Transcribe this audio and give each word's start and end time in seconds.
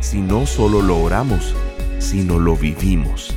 si 0.00 0.20
no 0.20 0.46
solo 0.46 0.82
lo 0.82 0.98
oramos, 0.98 1.54
sino 1.98 2.38
lo 2.38 2.56
vivimos. 2.56 3.36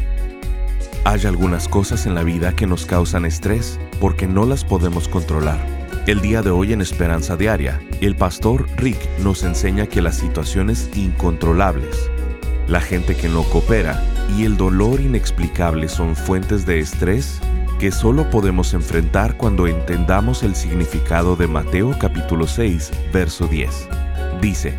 Hay 1.03 1.25
algunas 1.25 1.67
cosas 1.67 2.05
en 2.05 2.13
la 2.13 2.23
vida 2.23 2.55
que 2.55 2.67
nos 2.67 2.85
causan 2.85 3.25
estrés 3.25 3.79
porque 3.99 4.27
no 4.27 4.45
las 4.45 4.63
podemos 4.63 5.07
controlar. 5.07 5.59
El 6.07 6.21
día 6.21 6.41
de 6.41 6.51
hoy 6.51 6.73
en 6.73 6.81
Esperanza 6.81 7.35
Diaria, 7.35 7.81
el 8.01 8.15
pastor 8.15 8.67
Rick 8.77 8.99
nos 9.19 9.43
enseña 9.43 9.87
que 9.87 10.01
las 10.01 10.17
situaciones 10.17 10.89
incontrolables, 10.95 12.09
la 12.67 12.81
gente 12.81 13.15
que 13.15 13.29
no 13.29 13.43
coopera 13.43 14.03
y 14.37 14.45
el 14.45 14.57
dolor 14.57 15.01
inexplicable 15.01 15.89
son 15.89 16.15
fuentes 16.15 16.65
de 16.65 16.79
estrés 16.79 17.39
que 17.79 17.91
solo 17.91 18.29
podemos 18.29 18.73
enfrentar 18.73 19.37
cuando 19.37 19.65
entendamos 19.65 20.43
el 20.43 20.55
significado 20.55 21.35
de 21.35 21.47
Mateo 21.47 21.97
capítulo 21.99 22.47
6, 22.47 22.91
verso 23.11 23.47
10. 23.47 23.87
Dice, 24.39 24.77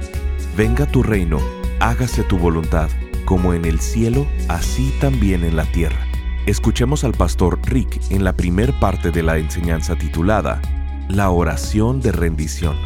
Venga 0.57 0.87
tu 0.87 1.03
reino, 1.03 1.41
hágase 1.83 2.23
tu 2.23 2.39
voluntad, 2.39 2.89
como 3.25 3.55
en 3.55 3.65
el 3.65 3.81
cielo, 3.81 4.29
así 4.47 4.95
también 5.01 5.43
en 5.43 5.57
la 5.57 5.65
tierra. 5.65 6.07
Escuchemos 6.47 7.03
al 7.03 7.13
pastor 7.13 7.59
Rick 7.65 8.01
en 8.11 8.23
la 8.23 8.37
primer 8.37 8.73
parte 8.79 9.11
de 9.11 9.25
la 9.25 9.37
enseñanza 9.39 9.97
titulada 9.97 10.63
La 11.09 11.31
oración 11.31 12.01
de 12.01 12.13
rendición. 12.13 12.77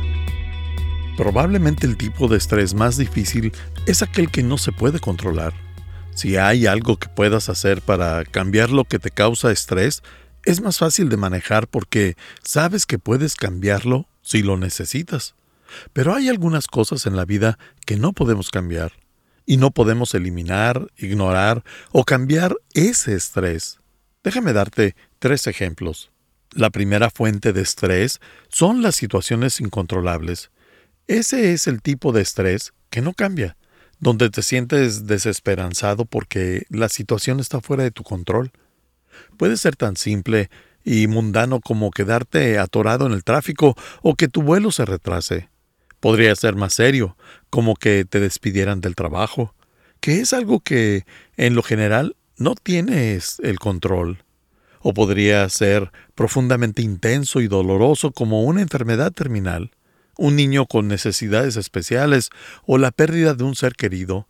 Probablemente 1.19 1.87
el 1.87 1.99
tipo 1.99 2.27
de 2.27 2.39
estrés 2.39 2.73
más 2.73 2.97
difícil 2.97 3.53
es 3.85 4.01
aquel 4.01 4.31
que 4.31 4.43
no 4.43 4.57
se 4.57 4.73
puede 4.73 4.99
controlar. 4.99 5.53
Si 6.15 6.39
hay 6.39 6.67
algo 6.67 6.97
que 6.97 7.11
puedas 7.11 7.51
hacer 7.51 7.83
para 7.83 8.25
cambiar 8.25 8.71
lo 8.71 8.85
que 8.85 8.99
te 8.99 9.11
causa 9.11 9.53
estrés, 9.53 10.03
es 10.43 10.63
más 10.63 10.79
fácil 10.79 11.11
de 11.11 11.19
manejar 11.19 11.69
porque 11.69 12.17
sabes 12.43 12.87
que 12.87 12.99
puedes 12.99 13.35
cambiarlo 13.35 14.09
si 14.23 14.43
lo 14.43 14.57
necesitas. 14.57 15.36
Pero 15.93 16.15
hay 16.15 16.29
algunas 16.29 16.67
cosas 16.67 17.07
en 17.07 17.17
la 17.17 17.25
vida 17.25 17.59
que 17.85 17.97
no 17.97 18.13
podemos 18.13 18.51
cambiar 18.51 18.93
y 19.45 19.57
no 19.57 19.71
podemos 19.71 20.15
eliminar, 20.15 20.89
ignorar 20.97 21.65
o 21.93 22.05
cambiar 22.05 22.57
ese 22.75 23.15
estrés. 23.15 23.81
Déjame 24.25 24.53
darte 24.53 24.97
tres 25.19 25.47
ejemplos. 25.47 26.11
La 26.53 26.71
primera 26.71 27.11
fuente 27.11 27.53
de 27.53 27.63
estrés 27.63 28.21
son 28.49 28.83
las 28.83 28.97
situaciones 28.97 29.61
incontrolables. 29.61 30.51
Ese 31.07 31.53
es 31.53 31.67
el 31.67 31.83
tipo 31.83 32.13
de 32.13 32.23
estrés 32.23 32.73
que 32.91 33.03
no 33.03 33.13
cambia 33.13 33.57
donde 33.99 34.31
te 34.31 34.43
sientes 34.43 35.07
desesperanzado 35.07 36.05
porque 36.05 36.67
la 36.69 36.89
situación 36.89 37.41
está 37.41 37.61
fuera 37.61 37.83
de 37.83 37.91
tu 37.91 38.03
control. 38.03 38.53
Puede 39.37 39.57
ser 39.57 39.77
tan 39.77 39.97
simple 39.97 40.51
y 40.85 41.07
mundano 41.07 41.61
como 41.61 41.91
quedarte 41.91 42.59
atorado 42.59 43.07
en 43.07 43.13
el 43.13 43.25
tráfico 43.25 43.75
o 44.03 44.15
que 44.15 44.29
tu 44.29 44.43
vuelo 44.43 44.71
se 44.71 44.85
retrase. 44.85 45.49
Podría 46.01 46.35
ser 46.37 46.55
más 46.55 46.75
serio, 46.75 47.17
como 47.51 47.75
que 47.75 48.05
te 48.05 48.21
despidieran 48.21 48.81
del 48.81 48.95
trabajo, 48.95 49.55
que 50.01 50.21
es 50.21 50.33
algo 50.33 50.61
que, 50.61 51.05
en 51.37 51.55
lo 51.55 51.63
general, 51.63 52.17
no 52.37 52.55
tienes 52.55 53.39
el 53.43 53.59
control. 53.59 54.25
O 54.81 54.95
podría 54.95 55.49
ser 55.49 55.91
profundamente 56.15 56.83
intenso 56.83 57.41
y 57.41 57.49
doloroso 57.49 58.13
como 58.13 58.45
una 58.45 58.63
enfermedad 58.63 59.11
terminal 59.11 59.73
un 60.17 60.37
niño 60.37 60.67
con 60.67 60.89
necesidades 60.89 61.57
especiales 61.57 62.31
o 62.65 62.79
la 62.79 62.91
pérdida 62.91 63.35
de 63.35 63.45
un 63.45 63.55
ser 63.55 63.75
querido, 63.75 64.29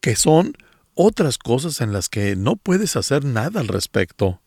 que 0.00 0.16
son 0.16 0.54
otras 0.94 1.38
cosas 1.38 1.80
en 1.80 1.92
las 1.92 2.08
que 2.08 2.36
no 2.36 2.56
puedes 2.56 2.96
hacer 2.96 3.24
nada 3.24 3.60
al 3.60 3.68
respecto. 3.68 4.40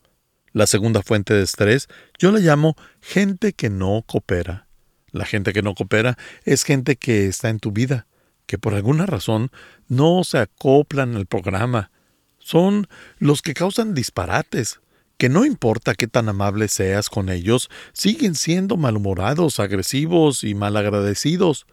La 0.51 0.67
segunda 0.67 1.01
fuente 1.01 1.33
de 1.33 1.43
estrés 1.43 1.87
yo 2.19 2.31
la 2.31 2.39
llamo 2.39 2.75
gente 2.99 3.53
que 3.53 3.69
no 3.69 4.03
coopera. 4.05 4.67
La 5.11 5.25
gente 5.25 5.53
que 5.53 5.61
no 5.61 5.75
coopera 5.75 6.17
es 6.43 6.63
gente 6.63 6.95
que 6.95 7.27
está 7.27 7.49
en 7.49 7.59
tu 7.59 7.71
vida, 7.71 8.07
que 8.45 8.57
por 8.57 8.73
alguna 8.73 9.05
razón 9.05 9.51
no 9.87 10.23
se 10.23 10.37
acoplan 10.37 11.15
al 11.15 11.25
programa. 11.25 11.91
Son 12.39 12.87
los 13.17 13.41
que 13.41 13.53
causan 13.53 13.93
disparates, 13.93 14.79
que 15.17 15.29
no 15.29 15.45
importa 15.45 15.93
qué 15.93 16.07
tan 16.07 16.29
amable 16.29 16.67
seas 16.67 17.09
con 17.09 17.29
ellos, 17.29 17.69
siguen 17.93 18.35
siendo 18.35 18.77
malhumorados, 18.77 19.59
agresivos 19.59 20.43
y 20.43 20.55
malagradecidos. 20.55 21.67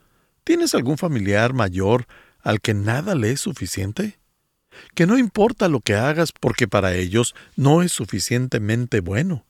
¿Tienes 0.44 0.74
algún 0.74 0.98
familiar 0.98 1.54
mayor 1.54 2.06
al 2.42 2.60
que 2.60 2.74
nada 2.74 3.14
le 3.14 3.30
es 3.30 3.40
suficiente? 3.40 4.18
Que 4.94 5.06
no 5.06 5.16
importa 5.16 5.68
lo 5.68 5.80
que 5.80 5.94
hagas 5.94 6.32
porque 6.32 6.68
para 6.68 6.94
ellos 6.94 7.34
no 7.56 7.82
es 7.82 7.92
suficientemente 7.92 9.00
bueno. 9.00 9.46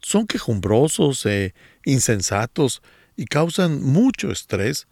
Son 0.00 0.26
quejumbrosos 0.26 1.26
e 1.26 1.54
insensatos 1.84 2.82
y 3.16 3.26
causan 3.26 3.82
mucho 3.82 4.30
estrés 4.30 4.86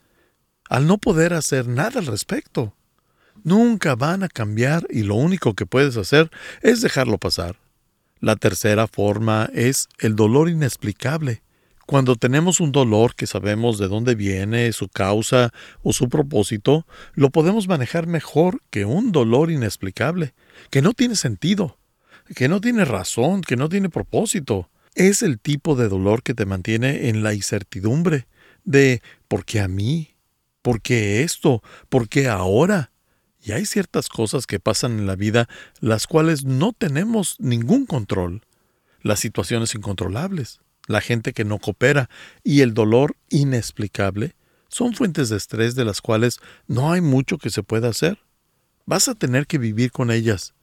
al 0.68 0.86
no 0.86 0.98
poder 0.98 1.34
hacer 1.34 1.66
nada 1.66 2.00
al 2.00 2.06
respecto. 2.06 2.74
Nunca 3.42 3.94
van 3.96 4.22
a 4.22 4.28
cambiar 4.28 4.86
y 4.90 5.02
lo 5.02 5.14
único 5.14 5.54
que 5.54 5.66
puedes 5.66 5.96
hacer 5.96 6.30
es 6.62 6.80
dejarlo 6.80 7.18
pasar. 7.18 7.56
La 8.20 8.36
tercera 8.36 8.86
forma 8.86 9.48
es 9.54 9.88
el 9.98 10.14
dolor 10.14 10.50
inexplicable. 10.50 11.42
Cuando 11.86 12.14
tenemos 12.14 12.60
un 12.60 12.70
dolor 12.70 13.16
que 13.16 13.26
sabemos 13.26 13.78
de 13.78 13.88
dónde 13.88 14.14
viene, 14.14 14.72
su 14.72 14.88
causa 14.88 15.52
o 15.82 15.92
su 15.92 16.08
propósito, 16.08 16.86
lo 17.14 17.30
podemos 17.30 17.66
manejar 17.66 18.06
mejor 18.06 18.62
que 18.70 18.84
un 18.84 19.10
dolor 19.10 19.50
inexplicable, 19.50 20.34
que 20.70 20.82
no 20.82 20.92
tiene 20.92 21.16
sentido, 21.16 21.78
que 22.36 22.48
no 22.48 22.60
tiene 22.60 22.84
razón, 22.84 23.40
que 23.40 23.56
no 23.56 23.68
tiene 23.68 23.88
propósito. 23.88 24.70
Es 24.94 25.22
el 25.22 25.38
tipo 25.38 25.76
de 25.76 25.88
dolor 25.88 26.22
que 26.22 26.34
te 26.34 26.46
mantiene 26.46 27.08
en 27.08 27.22
la 27.22 27.32
incertidumbre 27.34 28.26
de 28.64 29.02
¿por 29.28 29.44
qué 29.44 29.60
a 29.60 29.68
mí? 29.68 30.14
¿Por 30.62 30.82
qué 30.82 31.22
esto? 31.22 31.62
¿Por 31.88 32.08
qué 32.08 32.28
ahora? 32.28 32.90
Y 33.42 33.52
hay 33.52 33.64
ciertas 33.64 34.08
cosas 34.08 34.46
que 34.46 34.60
pasan 34.60 34.98
en 34.98 35.06
la 35.06 35.16
vida 35.16 35.48
las 35.80 36.06
cuales 36.06 36.44
no 36.44 36.72
tenemos 36.72 37.36
ningún 37.38 37.86
control. 37.86 38.42
Las 39.02 39.20
situaciones 39.20 39.74
incontrolables, 39.74 40.60
la 40.86 41.00
gente 41.00 41.32
que 41.32 41.44
no 41.44 41.58
coopera 41.58 42.10
y 42.44 42.60
el 42.60 42.74
dolor 42.74 43.16
inexplicable 43.30 44.34
son 44.68 44.94
fuentes 44.94 45.30
de 45.30 45.36
estrés 45.36 45.74
de 45.74 45.84
las 45.84 46.00
cuales 46.00 46.38
no 46.66 46.92
hay 46.92 47.00
mucho 47.00 47.38
que 47.38 47.50
se 47.50 47.62
pueda 47.62 47.88
hacer. 47.88 48.18
Vas 48.84 49.08
a 49.08 49.14
tener 49.14 49.46
que 49.46 49.58
vivir 49.58 49.90
con 49.90 50.10
ellas. 50.10 50.54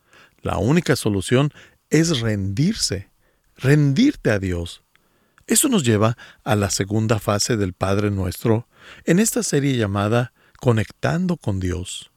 La 0.41 0.57
única 0.57 0.95
solución 0.95 1.51
es 1.89 2.19
rendirse, 2.19 3.09
rendirte 3.57 4.31
a 4.31 4.39
Dios. 4.39 4.83
Eso 5.47 5.69
nos 5.69 5.83
lleva 5.83 6.17
a 6.43 6.55
la 6.55 6.69
segunda 6.69 7.19
fase 7.19 7.57
del 7.57 7.73
Padre 7.73 8.11
Nuestro 8.11 8.67
en 9.05 9.19
esta 9.19 9.43
serie 9.43 9.77
llamada 9.77 10.33
Conectando 10.59 11.37
con 11.37 11.59
Dios. 11.59 12.11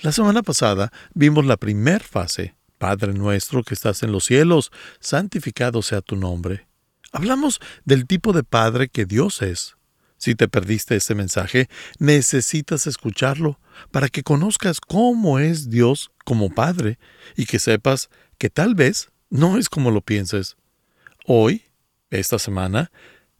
La 0.00 0.12
semana 0.12 0.42
pasada 0.42 0.92
vimos 1.14 1.46
la 1.46 1.56
primer 1.56 2.02
fase, 2.02 2.54
Padre 2.78 3.12
nuestro 3.12 3.62
que 3.62 3.74
estás 3.74 4.02
en 4.02 4.12
los 4.12 4.24
cielos, 4.24 4.70
santificado 5.00 5.82
sea 5.82 6.00
tu 6.00 6.16
nombre. 6.16 6.66
Hablamos 7.12 7.60
del 7.84 8.06
tipo 8.06 8.32
de 8.32 8.44
Padre 8.44 8.88
que 8.88 9.04
Dios 9.04 9.42
es. 9.42 9.76
Si 10.16 10.34
te 10.34 10.48
perdiste 10.48 10.96
ese 10.96 11.14
mensaje, 11.14 11.68
necesitas 11.98 12.86
escucharlo 12.86 13.58
para 13.90 14.08
que 14.08 14.22
conozcas 14.22 14.80
cómo 14.80 15.38
es 15.38 15.70
Dios 15.70 16.10
como 16.24 16.54
Padre 16.54 16.98
y 17.36 17.46
que 17.46 17.58
sepas 17.58 18.10
que 18.38 18.50
tal 18.50 18.74
vez 18.74 19.10
no 19.30 19.56
es 19.56 19.68
como 19.68 19.90
lo 19.90 20.02
pienses. 20.02 20.56
Hoy, 21.26 21.64
esta 22.10 22.38
semana, 22.38 22.90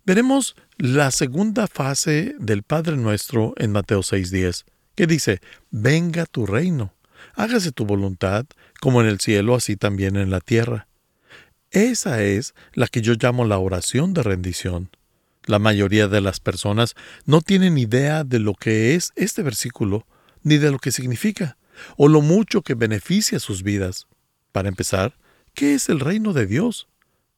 veremos 0.05 0.55
la 0.77 1.11
segunda 1.11 1.67
fase 1.67 2.35
del 2.39 2.63
Padre 2.63 2.97
Nuestro 2.97 3.55
en 3.57 3.73
Mateo 3.73 4.01
6.10 4.01 4.65
que 5.01 5.07
dice, 5.07 5.41
venga 5.71 6.27
tu 6.27 6.45
reino, 6.45 6.93
hágase 7.35 7.73
tu 7.73 7.87
voluntad, 7.87 8.45
como 8.83 9.01
en 9.01 9.09
el 9.09 9.19
cielo, 9.19 9.55
así 9.55 9.77
también 9.77 10.17
en 10.17 10.31
la 10.31 10.41
tierra. 10.41 10.89
Esa 11.71 12.23
es 12.23 12.55
la 12.75 12.87
que 12.87 13.01
yo 13.01 13.15
llamo 13.15 13.47
la 13.47 13.57
oración 13.57 14.13
de 14.13 14.23
rendición. 14.23 14.91
La 15.47 15.59
mayoría 15.59 16.07
de 16.07 16.21
las 16.21 16.39
personas 16.39 16.97
no 17.25 17.41
tienen 17.41 17.79
idea 17.79 18.25
de 18.25 18.41
lo 18.41 18.53
que 18.53 18.95
es 18.95 19.13
este 19.17 19.43
versículo, 19.43 20.07
ni 20.43 20.59
de 20.59 20.71
lo 20.71 20.79
que 20.79 20.93
significa, 20.93 21.57
o 21.97 22.07
lo 22.07 22.21
mucho 22.21 22.61
que 22.61 22.75
beneficia 22.75 23.41
sus 23.41 23.63
vidas. 23.63 24.07
Para 24.53 24.69
empezar, 24.69 25.17
¿qué 25.55 25.73
es 25.73 25.89
el 25.89 26.01
reino 26.01 26.35
de 26.35 26.47
Dios? 26.47 26.90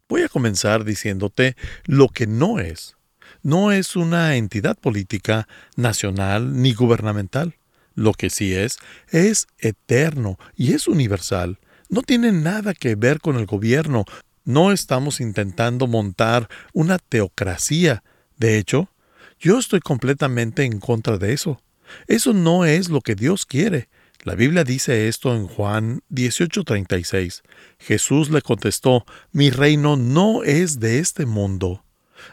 Voy 0.09 0.23
a 0.23 0.29
comenzar 0.29 0.85
diciéndote 0.85 1.57
lo 1.87 2.09
que 2.09 2.27
no 2.27 2.59
es 2.59 2.97
no 3.43 3.73
es 3.73 3.97
una 3.97 4.37
entidad 4.37 4.77
política 4.79 5.49
nacional 5.77 6.61
ni 6.63 6.75
gubernamental. 6.75 7.57
Lo 7.95 8.13
que 8.13 8.31
sí 8.31 8.55
es, 8.55 8.79
es 9.11 9.47
eterno 9.59 10.39
y 10.55 10.73
es 10.73 10.89
universal. 10.89 11.59
No 11.89 12.03
tiene 12.03 12.33
nada 12.33 12.73
que 12.73 12.95
ver 12.95 13.21
con 13.21 13.37
el 13.37 13.47
gobierno. 13.47 14.05
No 14.45 14.73
estamos 14.73 15.21
intentando 15.21 15.87
montar 15.87 16.49
una 16.73 16.99
teocracia. 16.99 18.03
De 18.39 18.59
hecho, 18.59 18.91
yo 19.39 19.59
estoy 19.59 19.81
completamente 19.81 20.65
en 20.65 20.79
contra 20.79 21.19
de 21.19 21.33
eso. 21.33 21.61
Eso 22.07 22.33
no 22.33 22.65
es 22.65 22.89
lo 22.89 23.01
que 23.03 23.15
Dios 23.15 23.45
quiere. 23.45 23.89
La 24.25 24.37
Biblia 24.37 24.63
dice 24.63 25.09
esto 25.09 25.35
en 25.35 25.49
Juan 25.49 26.03
18:36. 26.09 27.43
Jesús 27.81 28.31
le 28.31 28.41
contestó, 28.41 29.05
Mi 29.33 29.51
reino 29.51 29.97
no 29.97 30.45
es 30.45 30.79
de 30.79 31.01
este 31.01 31.27
mundo. 31.27 31.85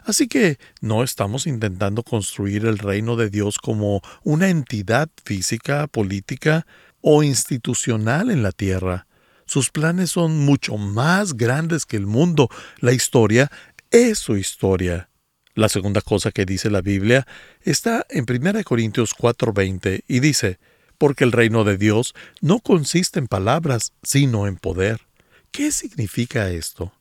Así 0.04 0.28
que 0.28 0.60
no 0.82 1.04
estamos 1.04 1.48
intentando 1.48 2.04
construir 2.04 2.68
el 2.68 2.78
reino 2.78 3.16
de 3.16 3.32
Dios 3.32 3.58
como 3.58 4.02
una 4.24 4.50
entidad 4.50 5.10
física, 5.26 5.88
política 5.88 6.68
o 7.02 7.24
institucional 7.24 8.30
en 8.30 8.44
la 8.44 8.52
tierra. 8.52 9.08
Sus 9.48 9.72
planes 9.72 10.12
son 10.12 10.46
mucho 10.46 10.78
más 10.78 11.36
grandes 11.36 11.88
que 11.88 11.98
el 11.98 12.06
mundo. 12.06 12.50
La 12.82 12.94
historia 12.94 13.50
es 13.90 14.20
su 14.20 14.38
historia. 14.38 15.10
La 15.56 15.70
segunda 15.70 16.02
cosa 16.02 16.32
que 16.32 16.46
dice 16.46 16.70
la 16.70 16.82
Biblia 16.82 17.26
está 17.64 18.06
en 18.12 18.26
1 18.26 18.64
Corintios 18.64 19.16
4:20 19.16 20.04
y 20.08 20.20
dice, 20.20 20.60
porque 21.00 21.24
el 21.24 21.32
reino 21.32 21.64
de 21.64 21.78
Dios 21.78 22.14
no 22.42 22.60
consiste 22.60 23.18
en 23.18 23.28
palabras, 23.28 23.94
sino 24.04 24.46
en 24.46 24.58
poder. 24.58 25.02
¿Qué 25.50 25.72
significa 25.72 26.52
esto? 26.52 26.94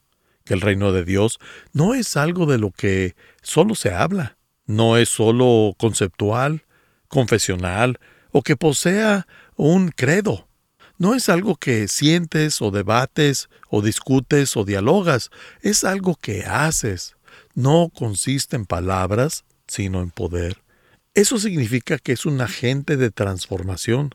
Que 0.45 0.55
el 0.55 0.63
reino 0.63 0.93
de 0.93 1.05
Dios 1.05 1.39
no 1.75 1.93
es 1.93 2.17
algo 2.17 2.47
de 2.47 2.57
lo 2.57 2.71
que 2.71 3.15
solo 3.43 3.75
se 3.75 3.93
habla, 3.93 4.39
no 4.65 4.97
es 4.97 5.11
solo 5.11 5.75
conceptual, 5.77 6.65
confesional 7.09 7.99
o 8.31 8.43
que 8.43 8.57
posea 8.57 9.27
un 9.57 9.91
credo. 9.91 10.49
No 10.97 11.15
es 11.15 11.29
algo 11.29 11.57
que 11.57 11.89
sientes 11.89 12.63
o 12.63 12.71
debates 12.71 13.49
o 13.69 13.83
discutes 13.83 14.57
o 14.57 14.65
dialogas, 14.65 15.31
es 15.61 15.85
algo 15.85 16.15
que 16.15 16.45
haces. 16.45 17.17
No 17.55 17.91
consiste 17.95 18.57
en 18.57 18.65
palabras, 18.65 19.45
sino 19.67 20.01
en 20.03 20.11
poder. 20.11 20.63
Eso 21.19 21.37
significa 21.37 21.99
que 21.99 22.13
es 22.13 22.27
un 22.27 22.41
agente 22.41 22.97
de 22.97 23.11
transformación, 23.11 24.15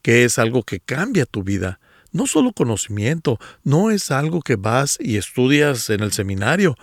que 0.00 0.24
es 0.24 0.38
algo 0.38 0.62
que 0.62 0.80
cambia 0.80 1.26
tu 1.26 1.42
vida. 1.42 1.78
No 2.10 2.26
solo 2.26 2.54
conocimiento, 2.54 3.38
no 3.64 3.90
es 3.90 4.10
algo 4.10 4.40
que 4.40 4.56
vas 4.56 4.96
y 4.98 5.18
estudias 5.18 5.90
en 5.90 6.00
el 6.00 6.10
seminario. 6.10 6.74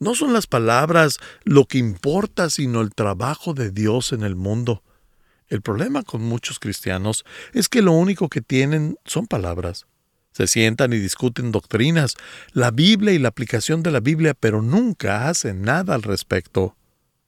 No 0.00 0.16
son 0.16 0.32
las 0.32 0.48
palabras 0.48 1.20
lo 1.44 1.66
que 1.66 1.78
importa, 1.78 2.50
sino 2.50 2.80
el 2.80 2.96
trabajo 2.96 3.54
de 3.54 3.70
Dios 3.70 4.12
en 4.12 4.24
el 4.24 4.34
mundo. 4.34 4.82
El 5.46 5.62
problema 5.62 6.02
con 6.02 6.22
muchos 6.22 6.58
cristianos 6.58 7.24
es 7.52 7.68
que 7.68 7.80
lo 7.80 7.92
único 7.92 8.28
que 8.28 8.40
tienen 8.40 8.96
son 9.04 9.28
palabras. 9.28 9.86
Se 10.32 10.48
sientan 10.48 10.92
y 10.94 10.98
discuten 10.98 11.52
doctrinas, 11.52 12.16
la 12.54 12.72
Biblia 12.72 13.12
y 13.12 13.20
la 13.20 13.28
aplicación 13.28 13.84
de 13.84 13.92
la 13.92 14.00
Biblia, 14.00 14.34
pero 14.34 14.62
nunca 14.62 15.28
hacen 15.28 15.62
nada 15.62 15.94
al 15.94 16.02
respecto. 16.02 16.74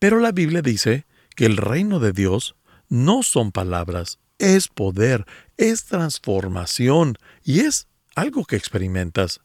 Pero 0.01 0.19
la 0.19 0.33
Biblia 0.33 0.61
dice 0.61 1.07
que 1.35 1.47
el 1.47 1.57
reino 1.57 2.01
de 2.01 2.13
Dios 2.13 2.57
no 2.89 3.23
son 3.23 3.53
palabras, 3.53 4.19
es 4.39 4.69
poder, 4.69 5.25
es 5.57 5.85
transformación 5.85 7.19
y 7.45 7.61
es 7.61 7.89
algo 8.15 8.45
que 8.45 8.57
experimentas. 8.57 9.41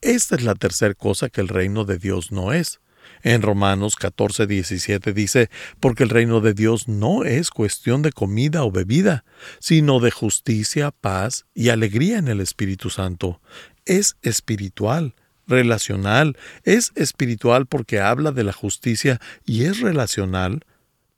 Esta 0.00 0.36
es 0.36 0.42
la 0.42 0.54
tercera 0.54 0.94
cosa 0.94 1.28
que 1.28 1.40
el 1.40 1.48
reino 1.48 1.84
de 1.84 1.98
Dios 1.98 2.32
no 2.32 2.52
es. 2.52 2.80
En 3.22 3.42
Romanos 3.42 3.96
14, 3.96 4.46
17 4.46 5.12
dice, 5.12 5.50
porque 5.80 6.02
el 6.02 6.08
reino 6.08 6.40
de 6.40 6.54
Dios 6.54 6.88
no 6.88 7.24
es 7.24 7.50
cuestión 7.50 8.02
de 8.02 8.12
comida 8.12 8.64
o 8.64 8.70
bebida, 8.70 9.24
sino 9.60 10.00
de 10.00 10.10
justicia, 10.10 10.90
paz 10.90 11.46
y 11.54 11.68
alegría 11.68 12.18
en 12.18 12.28
el 12.28 12.40
Espíritu 12.40 12.90
Santo. 12.90 13.40
Es 13.84 14.16
espiritual, 14.22 15.14
relacional, 15.46 16.36
es 16.64 16.92
espiritual 16.94 17.66
porque 17.66 18.00
habla 18.00 18.32
de 18.32 18.44
la 18.44 18.52
justicia 18.52 19.20
y 19.44 19.64
es 19.64 19.80
relacional 19.80 20.64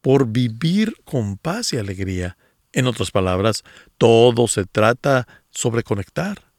por 0.05 0.27
vivir 0.27 0.97
con 1.07 1.39
paz 1.39 1.73
y 1.73 1.79
alegría. 1.79 2.37
En 2.75 2.87
otras 2.87 3.11
palabras, 3.11 3.65
todo 3.97 4.49
se 4.49 4.67
trata 4.67 5.27
sobre 5.49 5.83
conectar. 5.83 6.53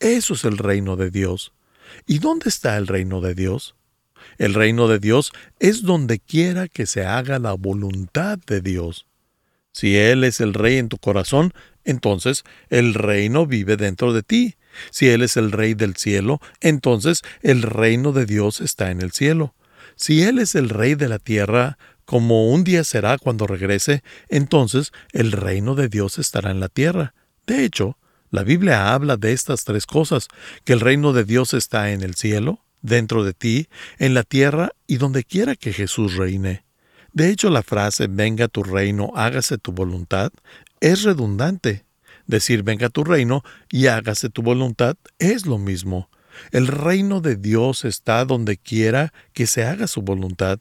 Eso 0.00 0.34
es 0.34 0.44
el 0.44 0.58
reino 0.58 0.96
de 0.96 1.12
Dios. 1.12 1.52
¿Y 2.08 2.18
dónde 2.18 2.48
está 2.48 2.76
el 2.76 2.88
reino 2.88 3.20
de 3.20 3.36
Dios? 3.36 3.76
El 4.36 4.54
reino 4.54 4.88
de 4.88 4.98
Dios 4.98 5.30
es 5.60 5.82
donde 5.82 6.18
quiera 6.18 6.66
que 6.66 6.86
se 6.86 7.06
haga 7.06 7.38
la 7.38 7.52
voluntad 7.52 8.40
de 8.48 8.60
Dios. 8.60 9.06
Si 9.70 9.96
Él 9.96 10.24
es 10.24 10.40
el 10.40 10.52
rey 10.52 10.78
en 10.78 10.88
tu 10.88 10.98
corazón, 10.98 11.52
entonces 11.84 12.42
el 12.68 12.94
reino 12.94 13.46
vive 13.46 13.76
dentro 13.76 14.12
de 14.12 14.24
ti. 14.24 14.56
Si 14.90 15.08
Él 15.08 15.22
es 15.22 15.36
el 15.36 15.52
rey 15.52 15.74
del 15.74 15.94
cielo, 15.94 16.40
entonces 16.60 17.22
el 17.42 17.62
reino 17.62 18.10
de 18.10 18.26
Dios 18.26 18.60
está 18.60 18.90
en 18.90 19.00
el 19.00 19.12
cielo. 19.12 19.54
Si 19.94 20.24
Él 20.24 20.40
es 20.40 20.56
el 20.56 20.68
rey 20.68 20.96
de 20.96 21.08
la 21.08 21.20
tierra, 21.20 21.78
como 22.04 22.50
un 22.50 22.64
día 22.64 22.84
será 22.84 23.18
cuando 23.18 23.46
regrese, 23.46 24.02
entonces 24.28 24.92
el 25.12 25.32
reino 25.32 25.74
de 25.74 25.88
Dios 25.88 26.18
estará 26.18 26.50
en 26.50 26.60
la 26.60 26.68
tierra. 26.68 27.14
De 27.46 27.64
hecho, 27.64 27.98
la 28.30 28.42
Biblia 28.42 28.92
habla 28.92 29.16
de 29.16 29.32
estas 29.32 29.64
tres 29.64 29.86
cosas, 29.86 30.28
que 30.64 30.72
el 30.72 30.80
reino 30.80 31.12
de 31.12 31.24
Dios 31.24 31.54
está 31.54 31.90
en 31.92 32.02
el 32.02 32.14
cielo, 32.14 32.64
dentro 32.80 33.24
de 33.24 33.32
ti, 33.32 33.68
en 33.98 34.14
la 34.14 34.22
tierra 34.22 34.70
y 34.86 34.96
donde 34.96 35.24
quiera 35.24 35.54
que 35.56 35.72
Jesús 35.72 36.16
reine. 36.16 36.64
De 37.12 37.28
hecho, 37.28 37.50
la 37.50 37.62
frase 37.62 38.06
venga 38.08 38.48
tu 38.48 38.62
reino, 38.62 39.12
hágase 39.14 39.58
tu 39.58 39.72
voluntad 39.72 40.32
es 40.82 41.04
redundante. 41.04 41.86
Decir 42.26 42.62
venga 42.62 42.88
tu 42.88 43.04
reino 43.04 43.42
y 43.70 43.86
hágase 43.86 44.28
tu 44.28 44.42
voluntad 44.42 44.96
es 45.18 45.46
lo 45.46 45.56
mismo. 45.58 46.10
El 46.50 46.66
reino 46.66 47.20
de 47.20 47.36
Dios 47.36 47.84
está 47.84 48.24
donde 48.24 48.56
quiera 48.56 49.12
que 49.32 49.46
se 49.46 49.64
haga 49.64 49.86
su 49.86 50.02
voluntad. 50.02 50.58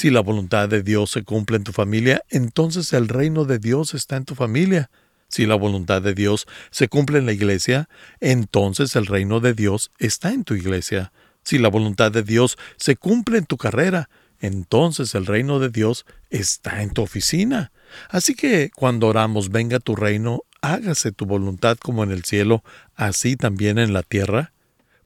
Si 0.00 0.08
la 0.08 0.20
voluntad 0.20 0.66
de 0.70 0.82
Dios 0.82 1.10
se 1.10 1.24
cumple 1.24 1.58
en 1.58 1.62
tu 1.62 1.72
familia, 1.72 2.24
entonces 2.30 2.94
el 2.94 3.06
reino 3.06 3.44
de 3.44 3.58
Dios 3.58 3.92
está 3.92 4.16
en 4.16 4.24
tu 4.24 4.34
familia. 4.34 4.90
Si 5.28 5.44
la 5.44 5.56
voluntad 5.56 6.00
de 6.00 6.14
Dios 6.14 6.46
se 6.70 6.88
cumple 6.88 7.18
en 7.18 7.26
la 7.26 7.34
iglesia, 7.34 7.86
entonces 8.18 8.96
el 8.96 9.04
reino 9.04 9.40
de 9.40 9.52
Dios 9.52 9.90
está 9.98 10.32
en 10.32 10.44
tu 10.44 10.54
iglesia. 10.54 11.12
Si 11.42 11.58
la 11.58 11.68
voluntad 11.68 12.10
de 12.10 12.22
Dios 12.22 12.56
se 12.78 12.96
cumple 12.96 13.36
en 13.36 13.44
tu 13.44 13.58
carrera, 13.58 14.08
entonces 14.40 15.14
el 15.14 15.26
reino 15.26 15.58
de 15.58 15.68
Dios 15.68 16.06
está 16.30 16.80
en 16.80 16.94
tu 16.94 17.02
oficina. 17.02 17.70
Así 18.08 18.34
que 18.34 18.70
cuando 18.74 19.06
oramos, 19.06 19.50
venga 19.50 19.80
tu 19.80 19.96
reino, 19.96 20.44
hágase 20.62 21.12
tu 21.12 21.26
voluntad 21.26 21.76
como 21.76 22.04
en 22.04 22.10
el 22.10 22.24
cielo, 22.24 22.64
así 22.94 23.36
también 23.36 23.78
en 23.78 23.92
la 23.92 24.02
tierra. 24.02 24.54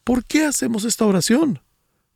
¿Por 0.05 0.25
qué 0.25 0.45
hacemos 0.45 0.85
esta 0.85 1.05
oración? 1.05 1.64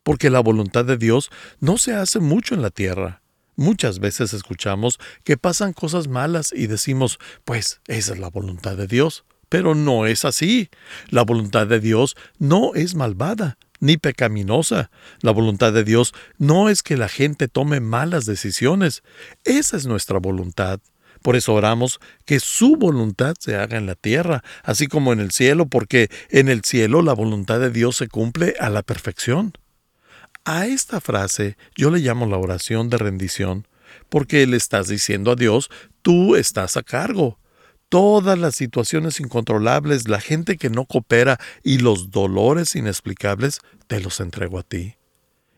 Porque 0.09 0.31
la 0.31 0.39
voluntad 0.39 0.85
de 0.85 0.97
Dios 0.97 1.29
no 1.59 1.77
se 1.77 1.93
hace 1.93 2.19
mucho 2.19 2.55
en 2.55 2.63
la 2.63 2.71
tierra. 2.71 3.21
Muchas 3.55 3.99
veces 3.99 4.33
escuchamos 4.33 4.97
que 5.23 5.37
pasan 5.37 5.71
cosas 5.71 6.07
malas 6.07 6.51
y 6.51 6.65
decimos, 6.65 7.19
pues 7.45 7.79
esa 7.85 8.13
es 8.13 8.19
la 8.19 8.31
voluntad 8.31 8.75
de 8.75 8.87
Dios. 8.87 9.23
Pero 9.49 9.75
no 9.75 10.07
es 10.07 10.25
así. 10.25 10.71
La 11.09 11.21
voluntad 11.21 11.67
de 11.67 11.79
Dios 11.79 12.17
no 12.39 12.73
es 12.73 12.95
malvada 12.95 13.59
ni 13.79 13.97
pecaminosa. 13.97 14.89
La 15.21 15.29
voluntad 15.29 15.73
de 15.73 15.83
Dios 15.83 16.15
no 16.39 16.69
es 16.69 16.81
que 16.81 16.97
la 16.97 17.07
gente 17.07 17.47
tome 17.47 17.79
malas 17.79 18.25
decisiones. 18.25 19.03
Esa 19.43 19.77
es 19.77 19.85
nuestra 19.85 20.17
voluntad. 20.17 20.79
Por 21.21 21.35
eso 21.35 21.53
oramos 21.53 21.99
que 22.25 22.39
su 22.39 22.77
voluntad 22.77 23.35
se 23.37 23.57
haga 23.57 23.77
en 23.77 23.85
la 23.85 23.93
tierra, 23.93 24.43
así 24.63 24.87
como 24.87 25.13
en 25.13 25.19
el 25.19 25.29
cielo, 25.29 25.67
porque 25.67 26.09
en 26.31 26.49
el 26.49 26.63
cielo 26.63 27.03
la 27.03 27.13
voluntad 27.13 27.59
de 27.59 27.69
Dios 27.69 27.95
se 27.95 28.07
cumple 28.07 28.55
a 28.59 28.71
la 28.71 28.81
perfección. 28.81 29.53
A 30.51 30.65
esta 30.65 30.99
frase 30.99 31.57
yo 31.75 31.91
le 31.91 31.99
llamo 31.99 32.25
la 32.25 32.39
oración 32.39 32.89
de 32.89 32.97
rendición, 32.97 33.67
porque 34.09 34.47
le 34.47 34.57
estás 34.57 34.87
diciendo 34.87 35.33
a 35.33 35.35
Dios, 35.35 35.69
tú 36.01 36.35
estás 36.35 36.75
a 36.75 36.81
cargo. 36.81 37.37
Todas 37.87 38.35
las 38.39 38.55
situaciones 38.55 39.19
incontrolables, 39.19 40.07
la 40.07 40.19
gente 40.19 40.57
que 40.57 40.71
no 40.71 40.85
coopera 40.85 41.39
y 41.61 41.77
los 41.77 42.09
dolores 42.09 42.75
inexplicables, 42.75 43.59
te 43.85 43.99
los 43.99 44.19
entrego 44.19 44.57
a 44.57 44.63
ti. 44.63 44.95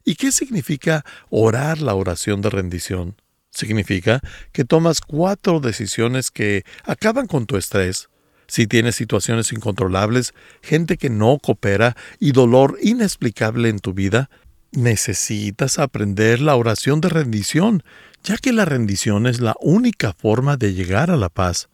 ¿Y 0.03 0.15
qué 0.15 0.33
significa 0.33 1.05
orar 1.29 1.79
la 1.79 1.95
oración 1.95 2.41
de 2.41 2.49
rendición? 2.49 3.15
Significa 3.49 4.19
que 4.51 4.65
tomas 4.65 4.99
cuatro 4.99 5.61
decisiones 5.61 6.31
que 6.31 6.65
acaban 6.83 7.27
con 7.27 7.45
tu 7.45 7.55
estrés. 7.55 8.09
Si 8.51 8.67
tienes 8.67 8.97
situaciones 8.97 9.53
incontrolables, 9.53 10.33
gente 10.61 10.97
que 10.97 11.09
no 11.09 11.39
coopera 11.41 11.95
y 12.19 12.33
dolor 12.33 12.77
inexplicable 12.81 13.69
en 13.69 13.79
tu 13.79 13.93
vida, 13.93 14.29
necesitas 14.71 15.79
aprender 15.79 16.39
la 16.39 16.55
oración 16.55 17.01
de 17.01 17.09
rendición, 17.09 17.83
ya 18.23 18.37
que 18.37 18.53
la 18.53 18.65
rendición 18.65 19.27
es 19.27 19.39
la 19.39 19.55
única 19.59 20.13
forma 20.13 20.57
de 20.57 20.73
llegar 20.73 21.11
a 21.11 21.17
la 21.17 21.29
paz. 21.29 21.69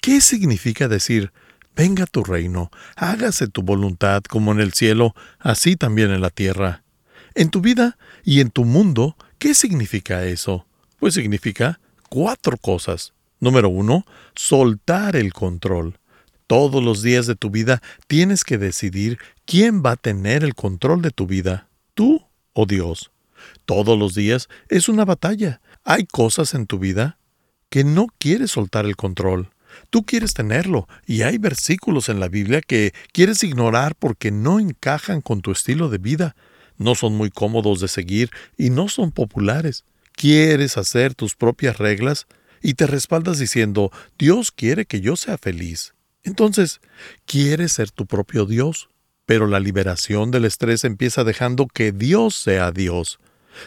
¿Qué 0.00 0.20
significa 0.20 0.88
decir, 0.88 1.32
venga 1.74 2.06
tu 2.06 2.22
reino, 2.22 2.70
hágase 2.96 3.48
tu 3.48 3.62
voluntad 3.62 4.22
como 4.22 4.52
en 4.52 4.60
el 4.60 4.72
cielo, 4.72 5.14
así 5.38 5.76
también 5.76 6.10
en 6.10 6.20
la 6.20 6.30
tierra? 6.30 6.82
En 7.34 7.50
tu 7.50 7.60
vida 7.60 7.98
y 8.24 8.40
en 8.40 8.50
tu 8.50 8.64
mundo, 8.64 9.16
¿qué 9.38 9.54
significa 9.54 10.24
eso? 10.24 10.66
Pues 10.98 11.14
significa 11.14 11.80
cuatro 12.08 12.56
cosas. 12.56 13.12
Número 13.40 13.68
uno, 13.68 14.06
soltar 14.34 15.16
el 15.16 15.32
control. 15.32 15.98
Todos 16.46 16.82
los 16.82 17.02
días 17.02 17.26
de 17.26 17.34
tu 17.34 17.50
vida 17.50 17.82
tienes 18.06 18.44
que 18.44 18.56
decidir 18.56 19.18
quién 19.44 19.82
va 19.84 19.92
a 19.92 19.96
tener 19.96 20.44
el 20.44 20.54
control 20.54 21.02
de 21.02 21.10
tu 21.10 21.26
vida, 21.26 21.68
tú 21.94 22.25
o 22.56 22.66
Dios. 22.66 23.12
Todos 23.66 23.98
los 23.98 24.14
días 24.14 24.48
es 24.68 24.88
una 24.88 25.04
batalla. 25.04 25.60
Hay 25.84 26.06
cosas 26.06 26.54
en 26.54 26.66
tu 26.66 26.78
vida 26.78 27.18
que 27.68 27.84
no 27.84 28.06
quieres 28.18 28.52
soltar 28.52 28.86
el 28.86 28.96
control. 28.96 29.50
Tú 29.90 30.04
quieres 30.04 30.32
tenerlo 30.32 30.88
y 31.06 31.22
hay 31.22 31.36
versículos 31.36 32.08
en 32.08 32.18
la 32.18 32.28
Biblia 32.28 32.62
que 32.62 32.94
quieres 33.12 33.44
ignorar 33.44 33.94
porque 33.94 34.30
no 34.30 34.58
encajan 34.58 35.20
con 35.20 35.42
tu 35.42 35.52
estilo 35.52 35.90
de 35.90 35.98
vida, 35.98 36.34
no 36.78 36.94
son 36.94 37.14
muy 37.14 37.30
cómodos 37.30 37.80
de 37.80 37.88
seguir 37.88 38.30
y 38.56 38.70
no 38.70 38.88
son 38.88 39.12
populares. 39.12 39.84
Quieres 40.12 40.78
hacer 40.78 41.14
tus 41.14 41.34
propias 41.34 41.76
reglas 41.76 42.26
y 42.62 42.74
te 42.74 42.86
respaldas 42.86 43.38
diciendo, 43.38 43.92
Dios 44.18 44.50
quiere 44.50 44.86
que 44.86 45.02
yo 45.02 45.16
sea 45.16 45.36
feliz. 45.36 45.94
Entonces, 46.22 46.80
quieres 47.26 47.72
ser 47.72 47.90
tu 47.90 48.06
propio 48.06 48.46
Dios, 48.46 48.88
pero 49.26 49.48
la 49.48 49.60
liberación 49.60 50.30
del 50.30 50.44
estrés 50.44 50.84
empieza 50.84 51.24
dejando 51.24 51.66
que 51.66 51.92
Dios 51.92 52.36
sea 52.36 52.70
Dios. 52.70 53.18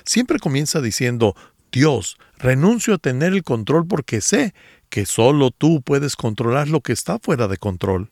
Siempre 0.05 0.39
comienza 0.39 0.81
diciendo, 0.81 1.35
Dios, 1.71 2.17
renuncio 2.37 2.95
a 2.95 2.97
tener 2.97 3.33
el 3.33 3.43
control 3.43 3.85
porque 3.85 4.21
sé 4.21 4.53
que 4.89 5.05
solo 5.05 5.51
tú 5.51 5.81
puedes 5.81 6.15
controlar 6.15 6.69
lo 6.69 6.81
que 6.81 6.93
está 6.93 7.19
fuera 7.19 7.47
de 7.47 7.57
control. 7.57 8.09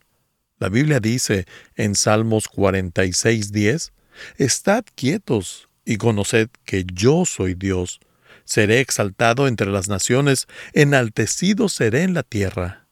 La 0.58 0.68
Biblia 0.68 1.00
dice 1.00 1.46
en 1.74 1.94
Salmos 1.94 2.48
46:10, 2.48 3.92
Estad 4.36 4.84
quietos 4.94 5.68
y 5.84 5.96
conoced 5.96 6.48
que 6.64 6.84
yo 6.92 7.24
soy 7.24 7.54
Dios. 7.54 8.00
Seré 8.44 8.80
exaltado 8.80 9.46
entre 9.46 9.70
las 9.70 9.88
naciones, 9.88 10.46
enaltecido 10.72 11.68
seré 11.68 12.02
en 12.02 12.14
la 12.14 12.22
tierra. 12.22 12.86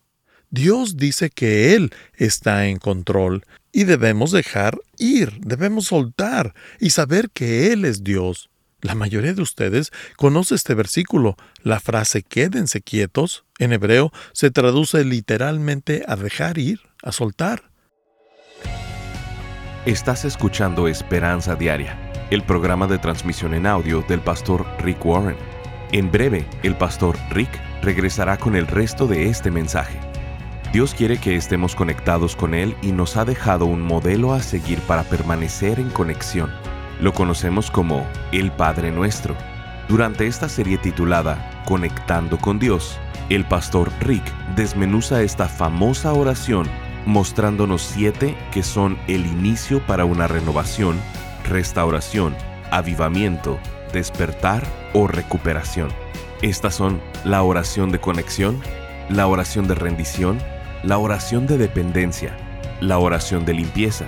Dios 0.50 0.96
dice 0.96 1.30
que 1.30 1.74
Él 1.74 1.92
está 2.14 2.66
en 2.66 2.78
control 2.78 3.44
y 3.76 3.84
debemos 3.84 4.30
dejar 4.30 4.78
ir, 4.96 5.38
debemos 5.42 5.88
soltar 5.88 6.54
y 6.80 6.88
saber 6.88 7.28
que 7.28 7.74
Él 7.74 7.84
es 7.84 8.02
Dios. 8.02 8.48
La 8.80 8.94
mayoría 8.94 9.34
de 9.34 9.42
ustedes 9.42 9.92
conoce 10.16 10.54
este 10.54 10.72
versículo. 10.72 11.36
La 11.62 11.78
frase 11.78 12.22
quédense 12.22 12.80
quietos 12.80 13.44
en 13.58 13.74
hebreo 13.74 14.12
se 14.32 14.50
traduce 14.50 15.04
literalmente 15.04 16.04
a 16.08 16.16
dejar 16.16 16.56
ir, 16.56 16.80
a 17.02 17.12
soltar. 17.12 17.64
Estás 19.84 20.24
escuchando 20.24 20.88
Esperanza 20.88 21.54
Diaria, 21.54 21.98
el 22.30 22.42
programa 22.44 22.86
de 22.86 22.96
transmisión 22.96 23.52
en 23.52 23.66
audio 23.66 24.02
del 24.08 24.22
pastor 24.22 24.66
Rick 24.78 25.04
Warren. 25.04 25.36
En 25.92 26.10
breve, 26.10 26.48
el 26.62 26.78
pastor 26.78 27.18
Rick 27.30 27.50
regresará 27.82 28.38
con 28.38 28.56
el 28.56 28.66
resto 28.66 29.06
de 29.06 29.28
este 29.28 29.50
mensaje. 29.50 30.00
Dios 30.72 30.94
quiere 30.94 31.18
que 31.18 31.36
estemos 31.36 31.74
conectados 31.74 32.36
con 32.36 32.54
Él 32.54 32.76
y 32.82 32.92
nos 32.92 33.16
ha 33.16 33.24
dejado 33.24 33.66
un 33.66 33.82
modelo 33.82 34.34
a 34.34 34.42
seguir 34.42 34.80
para 34.80 35.04
permanecer 35.04 35.80
en 35.80 35.90
conexión. 35.90 36.50
Lo 37.00 37.12
conocemos 37.12 37.70
como 37.70 38.06
el 38.32 38.50
Padre 38.52 38.90
Nuestro. 38.90 39.36
Durante 39.88 40.26
esta 40.26 40.48
serie 40.48 40.78
titulada 40.78 41.62
Conectando 41.64 42.38
con 42.38 42.58
Dios, 42.58 42.98
el 43.28 43.44
pastor 43.44 43.90
Rick 44.00 44.24
desmenuza 44.54 45.22
esta 45.22 45.48
famosa 45.48 46.12
oración 46.12 46.68
mostrándonos 47.06 47.82
siete 47.82 48.36
que 48.50 48.62
son 48.62 48.98
el 49.06 49.26
inicio 49.26 49.80
para 49.86 50.04
una 50.04 50.26
renovación, 50.26 51.00
restauración, 51.48 52.36
avivamiento, 52.70 53.58
despertar 53.92 54.64
o 54.92 55.06
recuperación. 55.06 55.88
Estas 56.42 56.74
son 56.74 57.00
la 57.24 57.42
oración 57.42 57.92
de 57.92 58.00
conexión, 58.00 58.60
la 59.08 59.28
oración 59.28 59.68
de 59.68 59.76
rendición, 59.76 60.38
la 60.86 60.98
oración 60.98 61.48
de 61.48 61.58
dependencia, 61.58 62.36
la 62.80 62.98
oración 62.98 63.44
de 63.44 63.54
limpieza, 63.54 64.04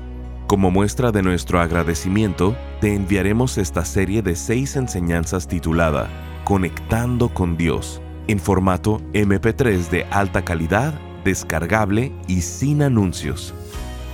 Como 0.46 0.70
muestra 0.70 1.11
de 1.11 1.23
nuestro 1.23 1.61
agradecimiento, 1.61 2.56
te 2.80 2.94
enviaremos 2.94 3.58
esta 3.58 3.85
serie 3.85 4.23
de 4.23 4.37
seis 4.37 4.76
enseñanzas 4.76 5.49
titulada 5.49 6.08
Conectando 6.44 7.30
con 7.30 7.56
Dios, 7.56 8.00
en 8.28 8.38
formato 8.38 9.00
MP3 9.12 9.90
de 9.90 10.04
alta 10.11 10.44
calidad, 10.44 10.94
descargable 11.25 12.12
y 12.28 12.42
sin 12.42 12.82
anuncios. 12.82 13.52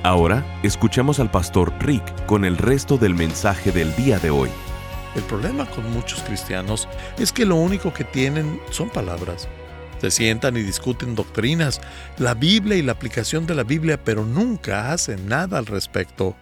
Ahora 0.03 0.59
escuchemos 0.63 1.21
al 1.21 1.31
pastor 1.31 1.75
Rick 1.79 2.25
con 2.25 2.47
el 2.47 2.57
resto 2.57 2.97
del 2.97 3.15
mensaje 3.15 3.71
del 3.71 3.95
día 3.97 4.19
de 4.19 4.31
hoy. 4.31 4.49
El 5.15 5.23
problema 5.25 5.67
con 5.67 5.93
muchos 5.93 6.23
cristianos 6.23 6.89
es 7.19 7.33
que 7.33 7.45
lo 7.45 7.57
único 7.57 7.93
que 7.93 8.05
tienen 8.05 8.59
son 8.71 8.89
palabras. 8.89 9.47
Se 10.01 10.11
sientan 10.11 10.57
y 10.57 10.63
discuten 10.63 11.15
doctrinas, 11.15 11.83
la 12.17 12.33
Biblia 12.33 12.79
y 12.79 12.83
la 12.83 12.93
aplicación 12.93 13.47
de 13.47 13.55
la 13.55 13.63
Biblia, 13.63 14.03
pero 14.03 14.25
nunca 14.25 14.91
hacen 14.91 15.29
nada 15.29 15.59
al 15.59 15.67
respecto. 15.67 16.35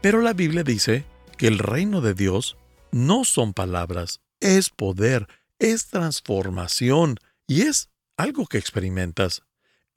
Pero 0.00 0.20
la 0.20 0.32
Biblia 0.32 0.62
dice 0.62 1.04
que 1.36 1.48
el 1.48 1.58
reino 1.58 2.00
de 2.00 2.14
Dios 2.14 2.56
no 2.92 3.24
son 3.24 3.54
palabras, 3.54 4.20
es 4.38 4.70
poder, 4.70 5.26
es 5.58 5.88
transformación 5.88 7.16
y 7.48 7.62
es 7.62 7.88
algo 8.16 8.46
que 8.46 8.58
experimentas. 8.58 9.42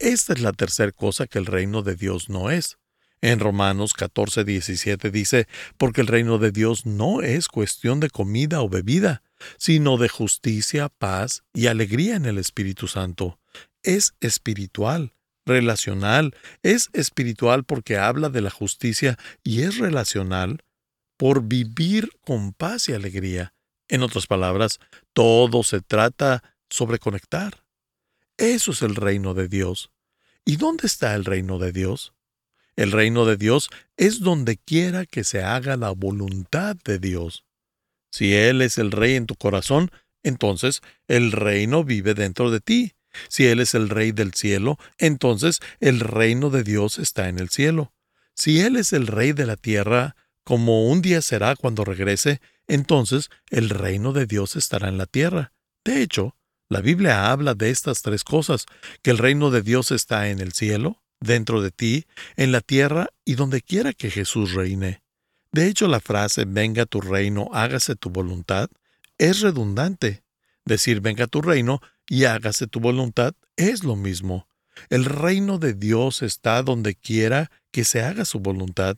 Esta 0.00 0.32
es 0.32 0.40
la 0.40 0.52
tercera 0.52 0.90
cosa 0.90 1.28
que 1.28 1.38
el 1.38 1.46
reino 1.46 1.82
de 1.82 1.94
Dios 1.94 2.28
no 2.28 2.50
es. 2.50 2.76
En 3.24 3.40
Romanos 3.40 3.94
14, 3.94 4.44
17 4.44 5.10
dice, 5.10 5.48
porque 5.78 6.02
el 6.02 6.08
reino 6.08 6.36
de 6.36 6.52
Dios 6.52 6.84
no 6.84 7.22
es 7.22 7.48
cuestión 7.48 7.98
de 7.98 8.10
comida 8.10 8.60
o 8.60 8.68
bebida, 8.68 9.22
sino 9.56 9.96
de 9.96 10.10
justicia, 10.10 10.90
paz 10.90 11.42
y 11.54 11.68
alegría 11.68 12.16
en 12.16 12.26
el 12.26 12.36
Espíritu 12.36 12.86
Santo. 12.86 13.38
Es 13.82 14.12
espiritual, 14.20 15.14
relacional, 15.46 16.36
es 16.62 16.90
espiritual 16.92 17.64
porque 17.64 17.96
habla 17.96 18.28
de 18.28 18.42
la 18.42 18.50
justicia 18.50 19.18
y 19.42 19.62
es 19.62 19.78
relacional 19.78 20.62
por 21.16 21.44
vivir 21.44 22.10
con 22.26 22.52
paz 22.52 22.90
y 22.90 22.92
alegría. 22.92 23.54
En 23.88 24.02
otras 24.02 24.26
palabras, 24.26 24.80
todo 25.14 25.62
se 25.62 25.80
trata 25.80 26.42
sobre 26.68 26.98
conectar. 26.98 27.64
Eso 28.36 28.72
es 28.72 28.82
el 28.82 28.96
reino 28.96 29.32
de 29.32 29.48
Dios. 29.48 29.90
¿Y 30.44 30.56
dónde 30.56 30.86
está 30.86 31.14
el 31.14 31.24
reino 31.24 31.58
de 31.58 31.72
Dios? 31.72 32.13
El 32.76 32.92
reino 32.92 33.24
de 33.24 33.36
Dios 33.36 33.70
es 33.96 34.20
donde 34.20 34.56
quiera 34.56 35.06
que 35.06 35.24
se 35.24 35.42
haga 35.42 35.76
la 35.76 35.90
voluntad 35.90 36.76
de 36.84 36.98
Dios. 36.98 37.44
Si 38.10 38.34
Él 38.34 38.62
es 38.62 38.78
el 38.78 38.90
rey 38.90 39.14
en 39.14 39.26
tu 39.26 39.36
corazón, 39.36 39.90
entonces 40.22 40.80
el 41.06 41.32
reino 41.32 41.84
vive 41.84 42.14
dentro 42.14 42.50
de 42.50 42.60
ti. 42.60 42.94
Si 43.28 43.46
Él 43.46 43.60
es 43.60 43.74
el 43.74 43.88
rey 43.88 44.10
del 44.12 44.34
cielo, 44.34 44.78
entonces 44.98 45.60
el 45.78 46.00
reino 46.00 46.50
de 46.50 46.64
Dios 46.64 46.98
está 46.98 47.28
en 47.28 47.38
el 47.38 47.48
cielo. 47.48 47.92
Si 48.34 48.60
Él 48.60 48.76
es 48.76 48.92
el 48.92 49.06
rey 49.06 49.32
de 49.32 49.46
la 49.46 49.56
tierra, 49.56 50.16
como 50.42 50.88
un 50.88 51.00
día 51.00 51.22
será 51.22 51.54
cuando 51.54 51.84
regrese, 51.84 52.40
entonces 52.66 53.30
el 53.50 53.70
reino 53.70 54.12
de 54.12 54.26
Dios 54.26 54.56
estará 54.56 54.88
en 54.88 54.98
la 54.98 55.06
tierra. 55.06 55.52
De 55.84 56.02
hecho, 56.02 56.36
La 56.70 56.80
Biblia 56.80 57.30
habla 57.30 57.54
de 57.54 57.70
estas 57.70 58.02
tres 58.02 58.24
cosas, 58.24 58.66
que 59.02 59.10
el 59.10 59.18
reino 59.18 59.50
de 59.50 59.62
Dios 59.62 59.90
está 59.90 60.30
en 60.30 60.40
el 60.40 60.52
cielo, 60.52 61.03
dentro 61.20 61.62
de 61.62 61.70
ti, 61.70 62.06
en 62.36 62.52
la 62.52 62.60
tierra 62.60 63.08
y 63.24 63.34
donde 63.34 63.62
quiera 63.62 63.92
que 63.92 64.10
Jesús 64.10 64.52
reine. 64.52 65.02
De 65.52 65.68
hecho, 65.68 65.88
la 65.88 66.00
frase 66.00 66.44
venga 66.46 66.84
tu 66.86 67.00
reino, 67.00 67.48
hágase 67.52 67.96
tu 67.96 68.10
voluntad 68.10 68.68
es 69.18 69.40
redundante. 69.40 70.24
Decir 70.64 71.00
venga 71.00 71.26
tu 71.26 71.42
reino 71.42 71.80
y 72.08 72.24
hágase 72.24 72.66
tu 72.66 72.80
voluntad 72.80 73.34
es 73.56 73.84
lo 73.84 73.96
mismo. 73.96 74.48
El 74.88 75.04
reino 75.04 75.58
de 75.58 75.74
Dios 75.74 76.22
está 76.22 76.62
donde 76.62 76.94
quiera 76.94 77.50
que 77.70 77.84
se 77.84 78.02
haga 78.02 78.24
su 78.24 78.40
voluntad. 78.40 78.96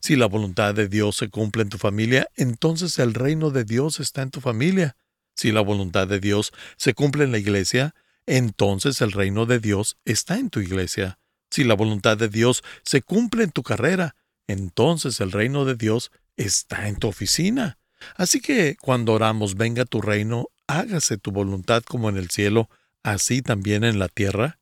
Si 0.00 0.16
la 0.16 0.26
voluntad 0.26 0.74
de 0.74 0.88
Dios 0.88 1.16
se 1.16 1.28
cumple 1.28 1.62
en 1.62 1.68
tu 1.68 1.78
familia, 1.78 2.28
entonces 2.36 2.98
el 2.98 3.12
reino 3.12 3.50
de 3.50 3.64
Dios 3.64 4.00
está 4.00 4.22
en 4.22 4.30
tu 4.30 4.40
familia. 4.40 4.96
Si 5.36 5.52
la 5.52 5.60
voluntad 5.60 6.08
de 6.08 6.20
Dios 6.20 6.52
se 6.76 6.94
cumple 6.94 7.24
en 7.24 7.32
la 7.32 7.38
iglesia, 7.38 7.94
entonces 8.26 9.00
el 9.02 9.12
reino 9.12 9.44
de 9.46 9.58
Dios 9.58 9.98
está 10.04 10.38
en 10.38 10.48
tu 10.48 10.60
iglesia. 10.60 11.18
Si 11.50 11.64
la 11.64 11.74
voluntad 11.74 12.16
de 12.16 12.28
Dios 12.28 12.62
se 12.84 13.02
cumple 13.02 13.44
en 13.44 13.50
tu 13.50 13.62
carrera, 13.62 14.14
entonces 14.46 15.20
el 15.20 15.32
reino 15.32 15.64
de 15.64 15.74
Dios 15.74 16.12
está 16.36 16.88
en 16.88 16.96
tu 16.96 17.08
oficina. 17.08 17.78
Así 18.16 18.40
que 18.40 18.76
cuando 18.80 19.12
oramos, 19.12 19.56
venga 19.56 19.84
tu 19.84 20.00
reino, 20.00 20.48
hágase 20.66 21.18
tu 21.18 21.32
voluntad 21.32 21.82
como 21.82 22.08
en 22.08 22.16
el 22.16 22.30
cielo, 22.30 22.70
así 23.02 23.42
también 23.42 23.84
en 23.84 23.98
la 23.98 24.08
tierra. 24.08 24.58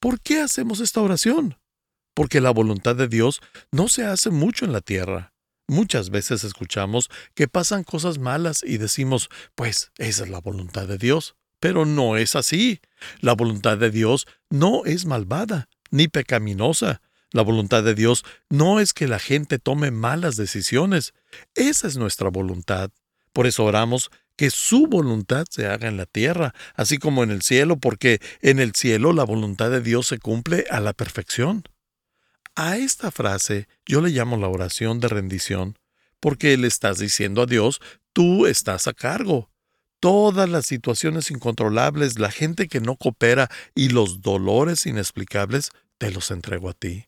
¿Por 0.00 0.20
qué 0.20 0.40
hacemos 0.40 0.80
esta 0.80 1.00
oración? 1.00 1.56
Porque 2.14 2.40
la 2.40 2.50
voluntad 2.50 2.94
de 2.96 3.08
Dios 3.08 3.40
no 3.72 3.88
se 3.88 4.04
hace 4.04 4.30
mucho 4.30 4.64
en 4.64 4.72
la 4.72 4.80
tierra. 4.80 5.32
Muchas 5.66 6.10
veces 6.10 6.44
escuchamos 6.44 7.08
que 7.34 7.48
pasan 7.48 7.84
cosas 7.84 8.18
malas 8.18 8.62
y 8.62 8.76
decimos, 8.76 9.30
pues 9.54 9.92
esa 9.96 10.24
es 10.24 10.28
la 10.28 10.40
voluntad 10.40 10.86
de 10.86 10.98
Dios. 10.98 11.36
Pero 11.58 11.86
no 11.86 12.18
es 12.18 12.36
así. 12.36 12.80
La 13.20 13.32
voluntad 13.32 13.78
de 13.78 13.90
Dios 13.90 14.26
no 14.50 14.84
es 14.84 15.06
malvada 15.06 15.68
ni 15.94 16.08
pecaminosa. 16.08 17.00
La 17.30 17.42
voluntad 17.42 17.84
de 17.84 17.94
Dios 17.94 18.24
no 18.50 18.80
es 18.80 18.92
que 18.92 19.06
la 19.06 19.20
gente 19.20 19.60
tome 19.60 19.92
malas 19.92 20.36
decisiones. 20.36 21.14
Esa 21.54 21.86
es 21.86 21.96
nuestra 21.96 22.30
voluntad. 22.30 22.90
Por 23.32 23.46
eso 23.46 23.64
oramos 23.64 24.10
que 24.36 24.50
su 24.50 24.88
voluntad 24.88 25.44
se 25.48 25.68
haga 25.68 25.86
en 25.86 25.96
la 25.96 26.06
tierra, 26.06 26.52
así 26.74 26.98
como 26.98 27.22
en 27.22 27.30
el 27.30 27.42
cielo, 27.42 27.76
porque 27.76 28.20
en 28.42 28.58
el 28.58 28.74
cielo 28.74 29.12
la 29.12 29.22
voluntad 29.22 29.70
de 29.70 29.80
Dios 29.80 30.08
se 30.08 30.18
cumple 30.18 30.64
a 30.68 30.80
la 30.80 30.94
perfección. 30.94 31.62
A 32.56 32.76
esta 32.76 33.12
frase 33.12 33.68
yo 33.86 34.00
le 34.00 34.10
llamo 34.10 34.36
la 34.36 34.48
oración 34.48 34.98
de 34.98 35.06
rendición, 35.06 35.78
porque 36.18 36.56
le 36.56 36.66
estás 36.66 36.98
diciendo 36.98 37.42
a 37.42 37.46
Dios, 37.46 37.80
tú 38.12 38.46
estás 38.46 38.88
a 38.88 38.94
cargo. 38.94 39.48
Todas 40.04 40.50
las 40.50 40.66
situaciones 40.66 41.30
incontrolables, 41.30 42.18
la 42.18 42.30
gente 42.30 42.68
que 42.68 42.78
no 42.78 42.96
coopera 42.96 43.50
y 43.74 43.88
los 43.88 44.20
dolores 44.20 44.84
inexplicables, 44.84 45.70
te 45.96 46.10
los 46.10 46.30
entrego 46.30 46.68
a 46.68 46.74
ti. 46.74 47.06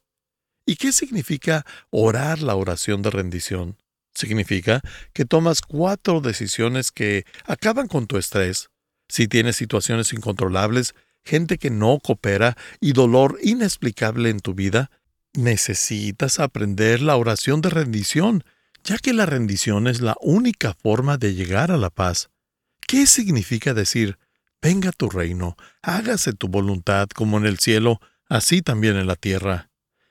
¿Y 0.65 0.77
qué 0.77 0.93
significa 0.93 1.67
orar 1.91 2.41
la 2.41 2.55
oración 2.55 3.03
de 3.03 3.11
rendición? 3.11 3.77
Significa 4.15 4.81
que 5.13 5.27
tomas 5.27 5.61
cuatro 5.61 6.23
decisiones 6.23 6.91
que 6.91 7.27
acaban 7.45 7.87
con 7.87 8.07
tu 8.07 8.17
estrés. 8.17 8.71
Si 9.11 9.29
tienes 9.29 9.57
situaciones 9.57 10.15
incontrolables, 10.15 10.95
gente 11.23 11.59
que 11.59 11.69
no 11.69 12.01
coopera 12.03 12.57
y 12.81 12.95
dolor 12.95 13.39
inexplicable 13.43 14.31
en 14.31 14.41
tu 14.41 14.55
vida, 14.55 14.91
necesitas 15.35 16.41
aprender 16.41 17.03
la 17.03 17.17
oración 17.17 17.61
de 17.61 17.69
rendición, 17.69 18.43
ya 18.85 18.97
que 18.97 19.13
la 19.13 19.27
rendición 19.27 19.87
es 19.87 20.01
la 20.01 20.17
única 20.23 20.73
forma 20.73 21.19
de 21.19 21.35
llegar 21.35 21.71
a 21.71 21.77
la 21.77 21.91
paz. 21.91 22.31
¿Qué 22.89 23.09
significa 23.09 23.75
decir, 23.75 24.17
venga 24.63 24.93
tu 24.93 25.11
reino, 25.11 25.57
hágase 25.83 26.33
tu 26.33 26.47
voluntad 26.47 27.09
como 27.09 27.37
en 27.37 27.45
el 27.45 27.59
cielo, 27.59 28.01
así 28.29 28.63
también 28.63 28.97
en 28.97 29.09
la 29.09 29.17
tierra? 29.17 29.71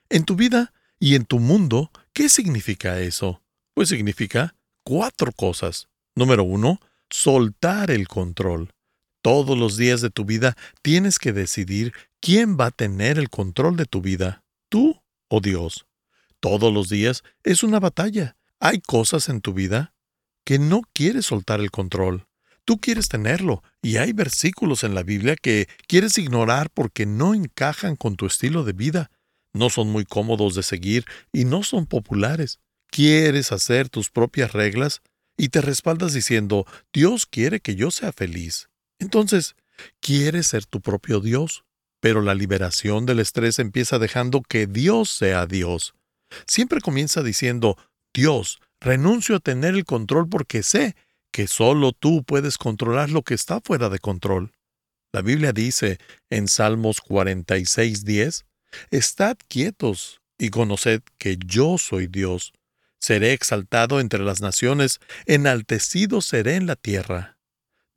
En 0.09 0.25
tu 0.25 0.35
vida 0.35 0.73
y 0.99 1.15
en 1.15 1.23
tu 1.23 1.39
mundo, 1.39 1.89
¿qué 2.11 2.27
significa 2.27 2.99
eso? 2.99 3.41
Pues 3.73 3.87
significa 3.87 4.55
cuatro 4.83 5.31
cosas. 5.31 5.87
Número 6.15 6.43
uno, 6.43 6.81
soltar 7.09 7.91
el 7.91 8.09
control. 8.09 8.73
Todos 9.21 9.57
los 9.57 9.77
días 9.77 10.01
de 10.01 10.09
tu 10.09 10.25
vida 10.25 10.57
tienes 10.81 11.17
que 11.17 11.31
decidir 11.31 11.93
quién 12.19 12.57
va 12.59 12.67
a 12.67 12.71
tener 12.71 13.17
el 13.17 13.29
control 13.29 13.77
de 13.77 13.85
tu 13.85 14.01
vida, 14.01 14.43
tú 14.67 15.01
o 15.29 15.39
Dios. 15.39 15.87
Todos 16.41 16.73
los 16.73 16.89
días 16.89 17.23
es 17.43 17.63
una 17.63 17.79
batalla. 17.79 18.35
Hay 18.59 18.81
cosas 18.81 19.29
en 19.29 19.39
tu 19.39 19.53
vida 19.53 19.93
que 20.43 20.59
no 20.59 20.81
quieres 20.93 21.25
soltar 21.25 21.61
el 21.61 21.71
control. 21.71 22.24
Tú 22.65 22.79
quieres 22.79 23.07
tenerlo, 23.07 23.63
y 23.81 23.97
hay 23.97 24.11
versículos 24.11 24.83
en 24.83 24.95
la 24.95 25.03
Biblia 25.03 25.35
que 25.35 25.67
quieres 25.87 26.17
ignorar 26.17 26.69
porque 26.71 27.05
no 27.05 27.33
encajan 27.33 27.95
con 27.95 28.15
tu 28.15 28.25
estilo 28.25 28.63
de 28.63 28.73
vida 28.73 29.11
no 29.55 29.69
son 29.69 29.89
muy 29.89 30.05
cómodos 30.05 30.53
de 30.53 30.63
seguir 30.63 31.05
y 31.31 31.45
no 31.45 31.63
son 31.63 31.87
populares. 31.87 32.59
Quieres 32.91 33.51
hacer 33.51 33.89
tus 33.89 34.09
propias 34.09 34.51
reglas 34.51 35.01
y 35.37 35.49
te 35.49 35.61
respaldas 35.61 36.13
diciendo, 36.13 36.67
Dios 36.93 37.25
quiere 37.25 37.61
que 37.61 37.75
yo 37.75 37.89
sea 37.89 38.11
feliz. 38.11 38.69
Entonces, 38.99 39.55
quieres 40.01 40.47
ser 40.47 40.65
tu 40.65 40.81
propio 40.81 41.19
Dios, 41.19 41.63
pero 42.01 42.21
la 42.21 42.35
liberación 42.35 43.05
del 43.05 43.19
estrés 43.19 43.57
empieza 43.59 43.97
dejando 43.97 44.41
que 44.41 44.67
Dios 44.67 45.09
sea 45.09 45.45
Dios. 45.45 45.95
Siempre 46.47 46.81
comienza 46.81 47.23
diciendo, 47.23 47.77
Dios, 48.13 48.59
renuncio 48.81 49.37
a 49.37 49.39
tener 49.39 49.73
el 49.73 49.85
control 49.85 50.27
porque 50.29 50.63
sé 50.63 50.95
que 51.35 51.47
solo 51.47 51.91
tú 51.91 52.23
puedes 52.23 52.57
controlar 52.57 53.09
lo 53.09 53.21
que 53.21 53.33
está 53.33 53.59
fuera 53.59 53.89
de 53.89 53.99
control. 53.99 54.53
La 55.11 55.21
Biblia 55.21 55.51
dice 55.51 55.99
en 56.29 56.47
Salmos 56.47 57.01
46:10, 57.01 58.45
Estad 58.89 59.35
quietos 59.49 60.21
y 60.37 60.49
conoced 60.49 61.01
que 61.17 61.37
yo 61.45 61.77
soy 61.77 62.07
Dios. 62.07 62.53
Seré 63.01 63.33
exaltado 63.33 63.99
entre 63.99 64.23
las 64.23 64.39
naciones, 64.39 65.01
enaltecido 65.25 66.21
seré 66.21 66.55
en 66.55 66.67
la 66.67 66.77
tierra. 66.77 67.37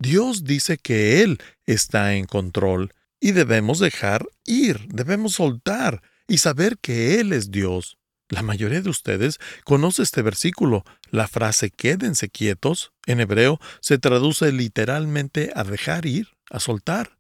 Dios 0.01 0.43
dice 0.43 0.77
que 0.77 1.23
Él 1.23 1.39
está 1.65 2.17
en 2.17 2.25
control 2.25 2.93
y 3.21 3.31
debemos 3.31 3.79
dejar 3.79 4.27
ir, 4.47 4.89
debemos 4.89 5.35
soltar 5.35 6.03
y 6.27 6.39
saber 6.39 6.77
que 6.79 7.21
Él 7.21 7.33
es 7.33 7.53
Dios. 7.53 7.98
La 8.29 8.43
mayoría 8.43 8.83
de 8.83 8.91
ustedes 8.91 9.39
conoce 9.65 10.03
este 10.03 10.23
versículo. 10.23 10.85
La 11.11 11.29
frase 11.29 11.71
quédense 11.71 12.29
quietos 12.29 12.93
en 13.07 13.21
hebreo 13.21 13.59
se 13.81 13.99
traduce 13.99 14.53
literalmente 14.53 15.51
a 15.55 15.65
dejar 15.65 16.05
ir, 16.05 16.29
a 16.51 16.61
soltar. 16.61 17.19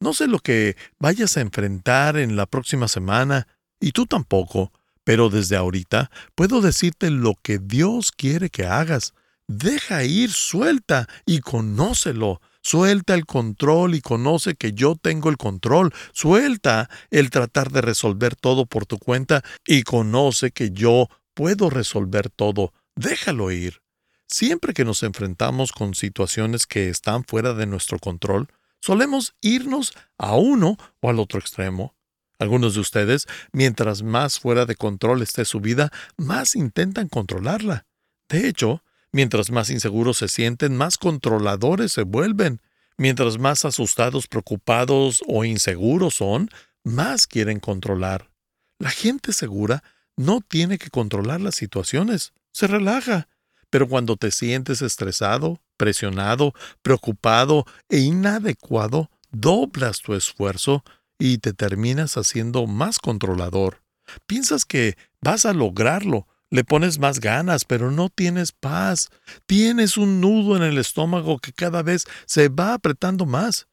No 0.00 0.12
sé 0.12 0.26
lo 0.26 0.40
que 0.40 0.76
vayas 0.98 1.36
a 1.36 1.40
enfrentar 1.40 2.16
en 2.16 2.36
la 2.36 2.46
próxima 2.46 2.88
semana, 2.88 3.46
y 3.80 3.92
tú 3.92 4.06
tampoco, 4.06 4.72
pero 5.04 5.30
desde 5.30 5.56
ahorita 5.56 6.10
puedo 6.34 6.60
decirte 6.60 7.10
lo 7.10 7.34
que 7.40 7.58
Dios 7.58 8.10
quiere 8.10 8.50
que 8.50 8.66
hagas. 8.66 9.14
Deja 9.46 10.02
ir, 10.04 10.32
suelta 10.32 11.08
y 11.24 11.40
conócelo. 11.40 12.40
Suelta 12.66 13.14
el 13.14 13.26
control 13.26 13.94
y 13.94 14.00
conoce 14.00 14.56
que 14.56 14.72
yo 14.72 14.96
tengo 14.96 15.30
el 15.30 15.36
control. 15.36 15.94
Suelta 16.12 16.90
el 17.12 17.30
tratar 17.30 17.70
de 17.70 17.80
resolver 17.80 18.34
todo 18.34 18.66
por 18.66 18.86
tu 18.86 18.98
cuenta 18.98 19.44
y 19.64 19.84
conoce 19.84 20.50
que 20.50 20.72
yo 20.72 21.06
puedo 21.32 21.70
resolver 21.70 22.28
todo. 22.28 22.72
Déjalo 22.96 23.52
ir. 23.52 23.82
Siempre 24.26 24.74
que 24.74 24.84
nos 24.84 25.04
enfrentamos 25.04 25.70
con 25.70 25.94
situaciones 25.94 26.66
que 26.66 26.88
están 26.88 27.22
fuera 27.22 27.54
de 27.54 27.66
nuestro 27.66 28.00
control, 28.00 28.48
solemos 28.80 29.36
irnos 29.40 29.94
a 30.18 30.34
uno 30.34 30.76
o 30.98 31.08
al 31.08 31.20
otro 31.20 31.38
extremo. 31.38 31.94
Algunos 32.40 32.74
de 32.74 32.80
ustedes, 32.80 33.28
mientras 33.52 34.02
más 34.02 34.40
fuera 34.40 34.66
de 34.66 34.74
control 34.74 35.22
esté 35.22 35.44
su 35.44 35.60
vida, 35.60 35.92
más 36.16 36.56
intentan 36.56 37.06
controlarla. 37.06 37.86
De 38.28 38.48
hecho, 38.48 38.82
mientras 39.16 39.50
más 39.50 39.70
inseguros 39.70 40.18
se 40.18 40.28
sienten, 40.28 40.76
más 40.76 40.98
controladores 40.98 41.92
se 41.92 42.02
vuelven. 42.02 42.60
Mientras 42.98 43.38
más 43.38 43.64
asustados, 43.64 44.26
preocupados 44.26 45.22
o 45.26 45.42
inseguros 45.46 46.16
son, 46.16 46.50
más 46.84 47.26
quieren 47.26 47.58
controlar. 47.58 48.30
La 48.78 48.90
gente 48.90 49.32
segura 49.32 49.82
no 50.18 50.42
tiene 50.42 50.76
que 50.76 50.90
controlar 50.90 51.40
las 51.40 51.54
situaciones, 51.54 52.34
se 52.52 52.66
relaja. 52.66 53.28
Pero 53.70 53.88
cuando 53.88 54.18
te 54.18 54.30
sientes 54.30 54.82
estresado, 54.82 55.62
presionado, 55.78 56.52
preocupado 56.82 57.64
e 57.88 58.00
inadecuado, 58.00 59.10
doblas 59.30 60.00
tu 60.02 60.12
esfuerzo 60.12 60.84
y 61.18 61.38
te 61.38 61.54
terminas 61.54 62.18
haciendo 62.18 62.66
más 62.66 62.98
controlador. 62.98 63.82
Piensas 64.26 64.66
que 64.66 64.98
vas 65.22 65.46
a 65.46 65.54
lograrlo, 65.54 66.28
le 66.50 66.64
pones 66.64 66.98
más 66.98 67.20
ganas, 67.20 67.64
pero 67.64 67.90
no 67.90 68.08
tienes 68.08 68.52
paz. 68.52 69.08
Tienes 69.46 69.96
un 69.96 70.20
nudo 70.20 70.56
en 70.56 70.62
el 70.62 70.78
estómago 70.78 71.38
que 71.38 71.52
cada 71.52 71.82
vez 71.82 72.04
se 72.26 72.48
va 72.48 72.74
apretando 72.74 73.26
más. 73.26 73.66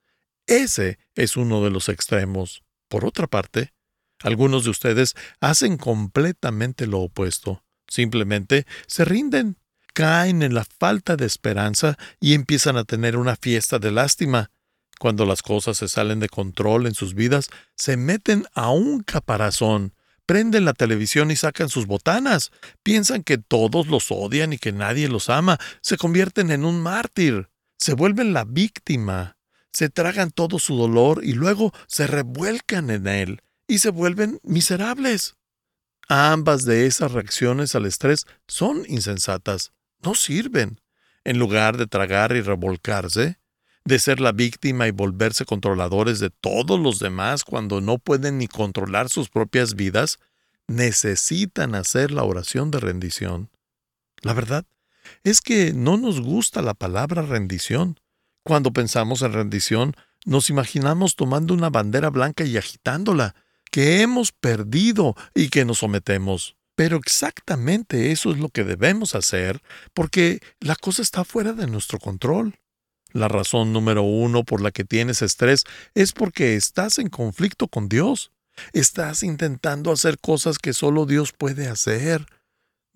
Ese 0.48 0.98
es 1.16 1.38
uno 1.38 1.64
de 1.64 1.70
los 1.70 1.90
extremos. 1.90 2.64
Por 2.90 3.06
otra 3.06 3.28
parte, 3.28 3.74
algunos 4.22 4.64
de 4.64 4.72
ustedes 4.72 5.14
hacen 5.40 5.78
completamente 5.78 6.88
lo 6.88 7.02
opuesto. 7.02 7.64
Simplemente 7.88 8.66
se 8.88 9.06
rinden, 9.06 9.58
caen 9.94 10.42
en 10.42 10.54
la 10.54 10.66
falta 10.66 11.16
de 11.16 11.26
esperanza 11.26 11.98
y 12.20 12.34
empiezan 12.34 12.78
a 12.78 12.86
tener 12.86 13.18
una 13.18 13.36
fiesta 13.36 13.80
de 13.80 13.92
lástima. 13.92 14.52
Cuando 15.00 15.26
las 15.26 15.42
cosas 15.42 15.78
se 15.78 15.88
salen 15.88 16.20
de 16.20 16.30
control 16.30 16.88
en 16.88 16.96
sus 16.96 17.14
vidas, 17.14 17.50
se 17.76 17.98
meten 17.98 18.46
a 18.54 18.70
un 18.70 19.04
caparazón, 19.04 19.94
prenden 20.26 20.66
la 20.66 20.74
televisión 20.74 21.32
y 21.32 21.36
sacan 21.36 21.70
sus 21.70 21.86
botanas, 21.86 22.52
piensan 22.84 23.24
que 23.24 23.38
todos 23.38 23.88
los 23.88 24.12
odian 24.12 24.54
y 24.54 24.58
que 24.58 24.72
nadie 24.72 25.08
los 25.08 25.30
ama, 25.30 25.60
se 25.82 25.98
convierten 25.98 26.52
en 26.52 26.66
un 26.66 26.82
mártir, 26.82 27.50
se 27.78 27.94
vuelven 27.94 28.34
la 28.34 28.46
víctima, 28.46 29.38
se 29.72 29.90
tragan 29.90 30.32
todo 30.32 30.60
su 30.60 30.76
dolor 30.76 31.22
y 31.24 31.34
luego 31.34 31.74
se 31.88 32.08
revuelcan 32.08 32.90
en 32.90 33.08
él 33.08 33.42
y 33.68 33.80
se 33.80 33.90
vuelven 33.90 34.40
miserables. 34.44 35.36
Ambas 36.08 36.66
de 36.66 36.86
esas 36.86 37.12
reacciones 37.12 37.76
al 37.76 37.86
estrés 37.86 38.26
son 38.48 38.84
insensatas, 38.88 39.72
no 40.02 40.16
sirven. 40.16 40.80
En 41.24 41.40
lugar 41.40 41.78
de 41.78 41.88
tragar 41.88 42.36
y 42.36 42.42
revolcarse, 42.42 43.40
de 43.86 44.00
ser 44.00 44.20
la 44.20 44.32
víctima 44.32 44.88
y 44.88 44.92
volverse 44.92 45.46
controladores 45.46 46.20
de 46.20 46.30
todos 46.30 46.80
los 46.80 47.00
demás 47.00 47.44
cuando 47.44 47.82
no 47.82 47.98
pueden 47.98 48.38
ni 48.38 48.48
controlar 48.48 49.10
sus 49.10 49.30
propias 49.30 49.76
vidas, 49.76 50.20
necesitan 50.68 51.76
hacer 51.76 52.12
la 52.12 52.24
oración 52.24 52.72
de 52.72 52.80
rendición. 52.80 53.50
La 54.22 54.34
verdad 54.34 54.66
es 55.24 55.42
que 55.42 55.74
no 55.74 55.98
nos 55.98 56.22
gusta 56.22 56.62
la 56.62 56.74
palabra 56.74 57.22
rendición. 57.22 58.00
Cuando 58.44 58.72
pensamos 58.72 59.22
en 59.22 59.34
rendición, 59.34 59.96
nos 60.26 60.50
imaginamos 60.50 61.16
tomando 61.16 61.54
una 61.54 61.70
bandera 61.70 62.10
blanca 62.10 62.46
y 62.46 62.58
agitándola, 62.58 63.36
que 63.70 64.02
hemos 64.02 64.32
perdido 64.32 65.16
y 65.34 65.50
que 65.50 65.66
nos 65.66 65.80
sometemos. 65.80 66.56
Pero 66.76 66.98
exactamente 66.98 68.12
eso 68.12 68.32
es 68.32 68.38
lo 68.38 68.50
que 68.50 68.64
debemos 68.64 69.16
hacer, 69.16 69.62
porque 69.94 70.40
la 70.60 70.76
cosa 70.76 71.02
está 71.02 71.24
fuera 71.24 71.54
de 71.54 71.68
nuestro 71.68 72.00
control. 72.00 72.56
La 73.14 73.28
razón 73.28 73.72
número 73.72 74.02
uno 74.02 74.44
por 74.44 74.60
la 74.62 74.72
que 74.72 74.84
tienes 74.84 75.22
estrés 75.22 75.64
es 75.94 76.12
porque 76.12 76.56
estás 76.56 76.98
en 76.98 77.10
conflicto 77.10 77.68
con 77.68 77.88
Dios. 77.88 78.32
Estás 78.74 79.24
intentando 79.24 79.92
hacer 79.92 80.20
cosas 80.20 80.58
que 80.58 80.74
solo 80.74 81.06
Dios 81.06 81.32
puede 81.32 81.68
hacer. 81.68 82.26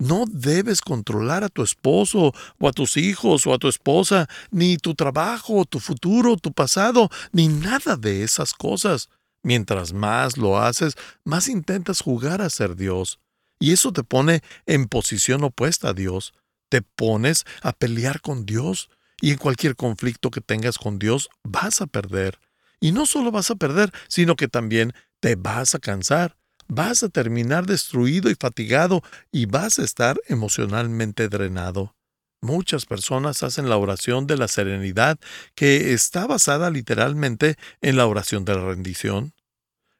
No 0.00 0.24
debes 0.28 0.80
controlar 0.80 1.42
a 1.44 1.48
tu 1.48 1.62
esposo 1.62 2.32
o 2.58 2.68
a 2.68 2.72
tus 2.72 2.96
hijos 2.96 3.46
o 3.46 3.54
a 3.54 3.58
tu 3.58 3.68
esposa, 3.68 4.28
ni 4.50 4.76
tu 4.76 4.94
trabajo, 4.94 5.64
tu 5.64 5.80
futuro, 5.80 6.36
tu 6.36 6.52
pasado, 6.52 7.10
ni 7.32 7.48
nada 7.48 7.96
de 7.96 8.22
esas 8.22 8.54
cosas. 8.54 9.08
Mientras 9.42 9.92
más 9.92 10.36
lo 10.36 10.58
haces, 10.58 10.94
más 11.24 11.48
intentas 11.48 12.00
jugar 12.00 12.42
a 12.42 12.50
ser 12.50 12.76
Dios. 12.76 13.18
Y 13.60 13.72
eso 13.72 13.92
te 13.92 14.04
pone 14.04 14.42
en 14.66 14.86
posición 14.86 15.42
opuesta 15.42 15.88
a 15.88 15.94
Dios. 15.94 16.32
Te 16.68 16.82
pones 16.82 17.44
a 17.62 17.72
pelear 17.72 18.20
con 18.20 18.46
Dios. 18.46 18.90
Y 19.20 19.30
en 19.32 19.38
cualquier 19.38 19.76
conflicto 19.76 20.30
que 20.30 20.40
tengas 20.40 20.78
con 20.78 20.98
Dios 20.98 21.28
vas 21.42 21.80
a 21.80 21.86
perder. 21.86 22.38
Y 22.80 22.92
no 22.92 23.06
solo 23.06 23.30
vas 23.30 23.50
a 23.50 23.56
perder, 23.56 23.92
sino 24.08 24.36
que 24.36 24.48
también 24.48 24.92
te 25.20 25.34
vas 25.34 25.74
a 25.74 25.78
cansar. 25.78 26.36
Vas 26.68 27.02
a 27.02 27.08
terminar 27.08 27.66
destruido 27.66 28.30
y 28.30 28.34
fatigado 28.34 29.02
y 29.32 29.46
vas 29.46 29.78
a 29.78 29.84
estar 29.84 30.20
emocionalmente 30.26 31.28
drenado. 31.28 31.96
Muchas 32.40 32.86
personas 32.86 33.42
hacen 33.42 33.68
la 33.68 33.76
oración 33.76 34.26
de 34.28 34.36
la 34.36 34.46
serenidad, 34.46 35.18
que 35.56 35.92
está 35.92 36.26
basada 36.26 36.70
literalmente 36.70 37.56
en 37.80 37.96
la 37.96 38.06
oración 38.06 38.44
de 38.44 38.54
la 38.54 38.64
rendición. 38.64 39.32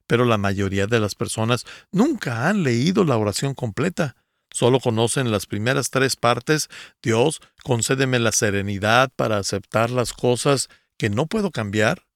Pero 0.06 0.24
la 0.24 0.38
mayoría 0.38 0.86
de 0.86 1.00
las 1.00 1.14
personas 1.14 1.64
nunca 1.90 2.48
han 2.48 2.62
leído 2.62 3.04
la 3.04 3.16
oración 3.16 3.54
completa. 3.54 4.14
Solo 4.58 4.80
conocen 4.80 5.30
las 5.30 5.46
primeras 5.46 5.90
tres 5.90 6.16
partes. 6.16 6.68
Dios, 7.00 7.40
concédeme 7.62 8.18
la 8.18 8.32
serenidad 8.32 9.08
para 9.14 9.38
aceptar 9.38 9.88
las 9.88 10.12
cosas 10.12 10.68
que 10.96 11.10
no 11.10 11.26
puedo 11.26 11.52
cambiar, 11.52 12.08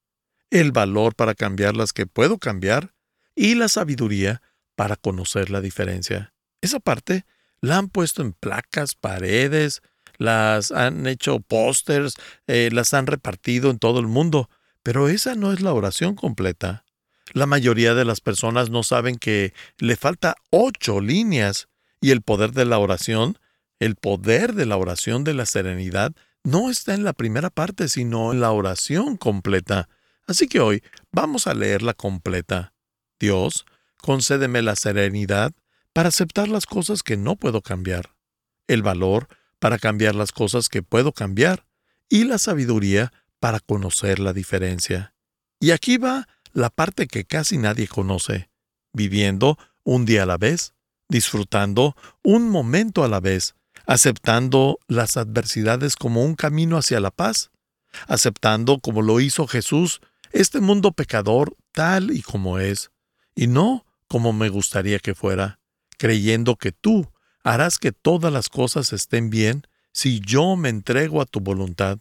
el 0.51 0.73
valor 0.73 1.15
para 1.15 1.37
cambiar 1.37 1.77
las 1.77 1.93
que 1.93 2.07
puedo 2.07 2.39
cambiar 2.39 2.95
y 3.37 3.55
la 3.55 3.69
sabiduría 3.69 4.43
para 4.75 4.97
conocer 4.97 5.51
la 5.51 5.61
diferencia. 5.61 6.35
Esa 6.61 6.81
parte 6.81 7.27
la 7.61 7.79
han 7.79 7.89
puesto 7.89 8.23
en 8.23 8.33
placas, 8.33 8.97
paredes, 8.97 9.81
las 10.19 10.73
han 10.73 11.07
hecho 11.07 11.39
pósters, 11.39 12.17
eh, 12.49 12.71
las 12.73 12.93
han 12.93 13.07
repartido 13.07 13.71
en 13.71 13.79
todo 13.79 14.01
el 14.01 14.09
mundo, 14.09 14.51
pero 14.83 15.09
esa 15.09 15.37
no 15.37 15.53
es 15.53 15.61
la 15.61 15.75
oración 15.75 16.17
completa. 16.17 16.85
La 17.35 17.47
mayoría 17.47 17.95
de 17.95 18.05
las 18.05 18.21
personas 18.21 18.69
no 18.69 18.83
saben 18.83 19.15
que 19.15 19.55
le 19.79 19.95
falta 19.95 20.35
ocho 20.51 21.01
líneas 21.01 21.69
y 22.03 22.11
el 22.11 22.21
poder 22.21 22.53
de 22.53 22.67
la 22.67 22.79
oración, 22.79 23.39
el 23.79 23.95
poder 23.95 24.55
de 24.55 24.67
la 24.67 24.77
oración 24.77 25.25
de 25.25 25.33
la 25.33 25.47
serenidad, 25.47 26.13
no 26.45 26.69
está 26.69 26.95
en 26.95 27.05
la 27.05 27.15
primera 27.15 27.49
parte, 27.49 27.89
sino 27.89 28.33
en 28.33 28.41
la 28.41 28.51
oración 28.51 29.17
completa. 29.17 29.89
Así 30.27 30.49
que 30.49 30.61
hoy 30.61 30.83
vamos 31.13 31.47
a 31.47 31.55
leerla 31.55 31.95
completa. 31.95 32.75
Dios, 33.19 33.65
concédeme 33.99 34.61
la 34.63 34.75
serenidad 34.77 35.53
para 35.93 36.09
aceptar 36.09 36.49
las 36.49 36.67
cosas 36.67 37.03
que 37.05 37.17
no 37.17 37.37
puedo 37.37 37.63
cambiar, 37.63 38.15
el 38.67 38.83
valor 38.83 39.29
para 39.61 39.79
cambiar 39.79 40.17
las 40.17 40.33
cosas 40.33 40.69
que 40.69 40.83
puedo 40.83 41.13
cambiar 41.13 41.65
y 42.09 42.25
la 42.25 42.39
sabiduría 42.39 43.13
para 43.39 43.61
conocer 43.61 44.19
la 44.19 44.33
diferencia. 44.33 45.15
Y 45.61 45.71
aquí 45.71 45.99
va 45.99 46.27
la 46.53 46.71
parte 46.71 47.07
que 47.07 47.25
casi 47.25 47.59
nadie 47.59 47.87
conoce, 47.87 48.51
viviendo 48.93 49.57
un 49.85 50.05
día 50.05 50.25
a 50.25 50.27
la 50.27 50.37
vez, 50.37 50.75
disfrutando 51.13 51.95
un 52.25 52.49
momento 52.49 53.05
a 53.05 53.09
la 53.09 53.21
vez, 53.21 53.55
aceptando 53.87 54.79
las 54.89 55.17
adversidades 55.17 55.95
como 55.95 56.25
un 56.25 56.35
camino 56.35 56.79
hacia 56.79 56.99
la 56.99 57.11
paz, 57.11 57.51
aceptando, 58.09 58.81
como 58.81 59.03
lo 59.03 59.21
hizo 59.21 59.47
Jesús, 59.47 60.01
este 60.33 60.61
mundo 60.61 60.93
pecador 60.93 61.55
tal 61.73 62.11
y 62.11 62.23
como 62.23 62.59
es, 62.59 62.91
y 63.35 63.47
no 63.47 63.85
como 64.09 64.33
me 64.33 64.49
gustaría 64.49 64.99
que 64.99 65.15
fuera, 65.15 65.61
creyendo 65.99 66.57
que 66.57 66.73
tú 66.73 67.13
harás 67.45 67.79
que 67.79 67.93
todas 67.93 68.33
las 68.33 68.49
cosas 68.49 68.93
estén 68.93 69.31
bien 69.31 69.63
si 69.93 70.21
yo 70.21 70.57
me 70.57 70.71
entrego 70.71 71.21
a 71.21 71.27
tu 71.27 71.41
voluntad, 71.41 71.99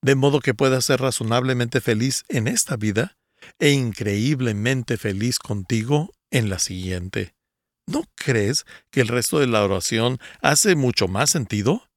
de 0.00 0.14
modo 0.14 0.40
que 0.40 0.54
pueda 0.54 0.80
ser 0.80 1.00
razonablemente 1.00 1.80
feliz 1.80 2.24
en 2.28 2.48
esta 2.48 2.76
vida 2.76 3.18
e 3.58 3.70
increíblemente 3.70 4.96
feliz 4.96 5.38
contigo 5.38 6.12
en 6.30 6.48
la 6.48 6.58
siguiente. 6.58 7.35
¿No 7.86 8.02
crees 8.16 8.66
que 8.90 9.00
el 9.00 9.08
resto 9.08 9.38
de 9.38 9.46
la 9.46 9.62
oración 9.62 10.18
hace 10.42 10.74
mucho 10.74 11.06
más 11.06 11.30
sentido? 11.30 11.88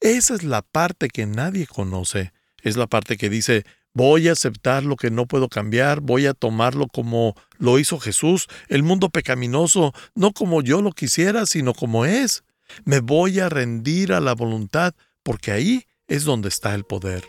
Esa 0.00 0.34
es 0.34 0.42
la 0.42 0.62
parte 0.62 1.08
que 1.08 1.26
nadie 1.26 1.66
conoce. 1.66 2.32
Es 2.62 2.78
la 2.78 2.86
parte 2.86 3.18
que 3.18 3.28
dice, 3.28 3.64
voy 3.92 4.28
a 4.28 4.32
aceptar 4.32 4.84
lo 4.84 4.96
que 4.96 5.10
no 5.10 5.26
puedo 5.26 5.50
cambiar, 5.50 6.00
voy 6.00 6.26
a 6.26 6.32
tomarlo 6.32 6.86
como 6.88 7.34
lo 7.58 7.78
hizo 7.78 8.00
Jesús, 8.00 8.48
el 8.68 8.82
mundo 8.82 9.10
pecaminoso, 9.10 9.92
no 10.14 10.32
como 10.32 10.62
yo 10.62 10.80
lo 10.80 10.92
quisiera, 10.92 11.44
sino 11.44 11.74
como 11.74 12.06
es. 12.06 12.44
Me 12.86 13.00
voy 13.00 13.40
a 13.40 13.50
rendir 13.50 14.14
a 14.14 14.20
la 14.20 14.34
voluntad, 14.34 14.94
porque 15.22 15.52
ahí 15.52 15.84
es 16.08 16.24
donde 16.24 16.48
está 16.48 16.74
el 16.74 16.84
poder. 16.84 17.22